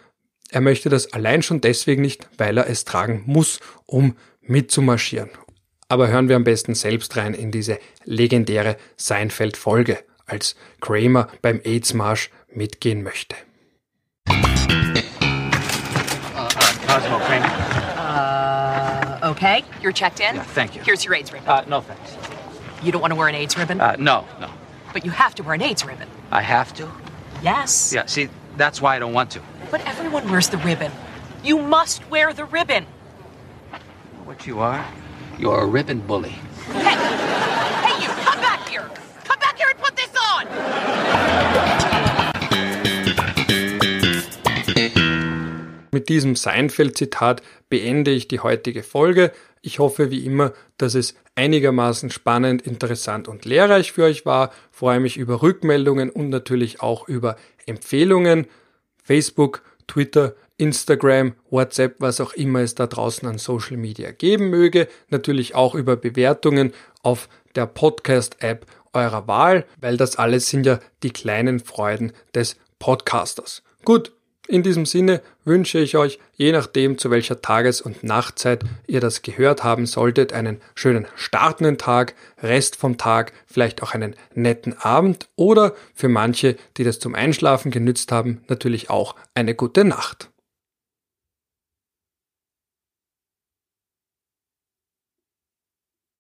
er 0.50 0.60
möchte 0.60 0.88
das 0.88 1.12
allein 1.12 1.42
schon 1.42 1.60
deswegen 1.60 2.02
nicht, 2.02 2.28
weil 2.38 2.58
er 2.58 2.68
es 2.68 2.84
tragen 2.84 3.22
muss, 3.26 3.60
um 3.86 4.16
mitzumarschieren. 4.42 5.30
Aber 5.88 6.08
hören 6.08 6.28
wir 6.28 6.36
am 6.36 6.44
besten 6.44 6.74
selbst 6.74 7.16
rein 7.16 7.34
in 7.34 7.50
diese 7.52 7.78
legendäre 8.04 8.76
Seinfeld-Folge, 8.96 9.98
als 10.24 10.56
Kramer 10.80 11.28
beim 11.42 11.60
AIDS-Marsch 11.62 12.30
mitgehen 12.56 13.02
möchte. 13.02 13.36
Uh, 14.28 14.32
uh, 16.34 16.48
Cosmo 16.86 17.18
Kramer. 17.26 17.46
Uh, 17.98 19.30
okay, 19.30 19.64
you're 19.82 19.92
checked 19.92 20.20
in. 20.20 20.36
Yeah, 20.36 20.42
thank 20.42 20.74
you. 20.74 20.82
Here's 20.82 21.04
your 21.04 21.14
AIDS 21.14 21.32
ribbon. 21.32 21.48
Uh, 21.48 21.64
no 21.68 21.80
thanks. 21.80 22.16
you 22.82 22.92
don't 22.92 23.00
want 23.00 23.12
to 23.12 23.16
wear 23.16 23.28
an 23.28 23.34
AIDS 23.34 23.56
ribbon, 23.56 23.80
Uh, 23.80 23.96
no, 23.98 24.24
no. 24.40 24.48
but 24.92 25.04
you 25.04 25.10
have 25.10 25.34
to 25.36 25.42
wear 25.42 25.54
an 25.54 25.62
AIDS 25.62 25.84
ribbon. 25.84 26.08
I 26.30 26.42
have 26.42 26.72
to? 26.74 26.88
Yes. 27.42 27.92
Yeah, 27.94 28.06
see, 28.06 28.28
that's 28.56 28.80
why 28.80 28.96
I 28.96 28.98
don't 28.98 29.12
want 29.12 29.30
to. 29.32 29.40
But 29.70 29.84
everyone 29.86 30.28
wears 30.30 30.48
the 30.48 30.58
ribbon. 30.58 30.92
You 31.44 31.58
must 31.58 32.08
wear 32.10 32.32
the 32.32 32.44
ribbon. 32.44 32.86
What 34.24 34.46
you 34.46 34.60
are? 34.60 34.84
You're 35.38 35.60
a 35.60 35.66
ribbon 35.66 36.00
bully. 36.00 36.34
Mit 45.96 46.10
diesem 46.10 46.36
Seinfeld-Zitat 46.36 47.40
beende 47.70 48.10
ich 48.10 48.28
die 48.28 48.40
heutige 48.40 48.82
Folge. 48.82 49.32
Ich 49.62 49.78
hoffe 49.78 50.10
wie 50.10 50.26
immer, 50.26 50.52
dass 50.76 50.94
es 50.94 51.14
einigermaßen 51.36 52.10
spannend, 52.10 52.60
interessant 52.60 53.28
und 53.28 53.46
lehrreich 53.46 53.92
für 53.92 54.04
euch 54.04 54.26
war. 54.26 54.52
Freue 54.70 55.00
mich 55.00 55.16
über 55.16 55.40
Rückmeldungen 55.40 56.10
und 56.10 56.28
natürlich 56.28 56.82
auch 56.82 57.08
über 57.08 57.36
Empfehlungen. 57.64 58.46
Facebook, 59.02 59.62
Twitter, 59.86 60.34
Instagram, 60.58 61.32
WhatsApp, 61.48 61.94
was 61.98 62.20
auch 62.20 62.34
immer 62.34 62.60
es 62.60 62.74
da 62.74 62.86
draußen 62.86 63.26
an 63.26 63.38
Social 63.38 63.78
Media 63.78 64.10
geben 64.10 64.50
möge. 64.50 64.88
Natürlich 65.08 65.54
auch 65.54 65.74
über 65.74 65.96
Bewertungen 65.96 66.74
auf 67.02 67.30
der 67.54 67.64
Podcast-App 67.64 68.66
eurer 68.92 69.26
Wahl, 69.28 69.64
weil 69.80 69.96
das 69.96 70.16
alles 70.16 70.50
sind 70.50 70.66
ja 70.66 70.78
die 71.02 71.10
kleinen 71.10 71.58
Freuden 71.58 72.12
des 72.34 72.58
Podcasters. 72.78 73.62
Gut, 73.82 74.12
in 74.48 74.62
diesem 74.62 74.86
Sinne 74.86 75.22
wünsche 75.44 75.78
ich 75.78 75.96
euch, 75.96 76.18
je 76.36 76.52
nachdem 76.52 76.98
zu 76.98 77.10
welcher 77.10 77.40
Tages- 77.40 77.80
und 77.80 78.04
Nachtzeit 78.04 78.64
ihr 78.86 79.00
das 79.00 79.22
gehört 79.22 79.64
haben 79.64 79.86
solltet, 79.86 80.32
einen 80.32 80.60
schönen 80.74 81.06
startenden 81.16 81.78
Tag, 81.78 82.14
Rest 82.42 82.76
vom 82.76 82.98
Tag, 82.98 83.32
vielleicht 83.46 83.82
auch 83.82 83.92
einen 83.92 84.14
netten 84.34 84.78
Abend 84.78 85.28
oder 85.36 85.74
für 85.94 86.08
manche, 86.08 86.56
die 86.76 86.84
das 86.84 86.98
zum 86.98 87.14
Einschlafen 87.14 87.70
genützt 87.70 88.12
haben, 88.12 88.42
natürlich 88.48 88.90
auch 88.90 89.14
eine 89.34 89.54
gute 89.54 89.84
Nacht. 89.84 90.28